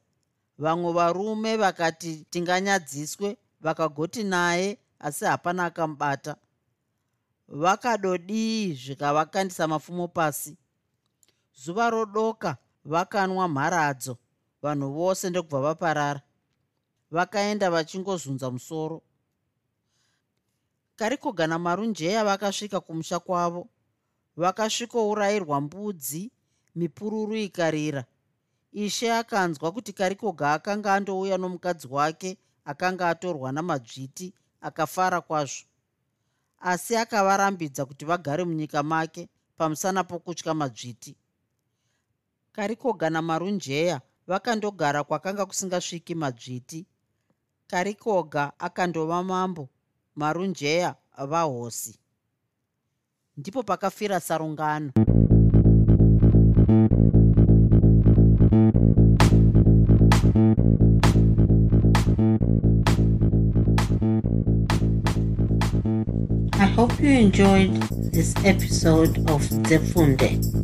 Vamwe 0.59 0.93
varume 0.93 1.57
vakati 1.57 2.27
tinganyadziswe. 2.31 3.37
Vakagoti 3.61 4.25
naye 4.25 4.79
asi 4.99 5.25
hapana 5.25 5.65
akamubata. 5.65 6.37
Vakadodii 7.49 8.75
zvikavakandisa 8.75 9.69
mafumo 9.69 10.09
pasi. 10.09 10.57
Zuva 11.55 11.91
rodoka 11.91 12.57
vakanwa 12.85 13.49
mharadzo 13.49 14.19
vanhu 14.63 14.93
vose 14.93 15.31
ndokubva 15.31 15.61
vaparara. 15.61 16.21
Vakaenda 17.11 17.71
vachingozunza 17.71 18.51
musoro. 18.51 19.03
Karikogana 20.97 21.59
marunjeya 21.59 22.25
vakasvika 22.25 22.81
kumusha 22.81 23.19
kwavo. 23.19 23.69
Vakasvikourayirwa 24.37 25.61
mbudzi 25.61 26.33
mipururu 26.75 27.37
ikarira. 27.37 28.05
Ishe 28.73 29.13
akanzwa 29.13 29.73
kuti 29.73 29.93
karikoga 29.93 30.53
akanga 30.53 30.95
andouya 30.95 31.39
nomukadzi 31.39 31.87
wake 31.91 32.39
akanga 32.65 33.09
atorwa 33.09 33.53
namadzviti 33.53 34.35
akafara 34.61 35.21
kwazvo. 35.21 35.65
Asi 36.61 36.97
akavarambidza 36.97 37.87
kuti 37.87 38.05
vagare 38.05 38.45
munyika 38.45 38.83
make 38.83 39.29
pamusana 39.57 40.05
pokutya 40.05 40.55
madzviti 40.55 41.17
karikoga 42.57 43.07
namarunjeya 43.11 43.97
vakandogara 44.31 45.01
kwakanga 45.09 45.47
kusingasviki 45.49 46.15
madzviti. 46.15 46.81
Karikoga 47.71 48.53
akandova 48.67 49.19
mambo 49.31 49.69
marunjeya 50.21 50.91
vahosi. 51.31 51.93
Ndipo 53.37 53.63
pakafira 53.63 54.21
sarungano. 54.21 54.91
I 66.57 66.67
hope 66.77 67.01
you 67.01 67.11
enjoyed 67.11 67.75
this 68.13 68.35
episode 68.45 69.19
of 69.31 69.43
Zefunde. 69.69 70.64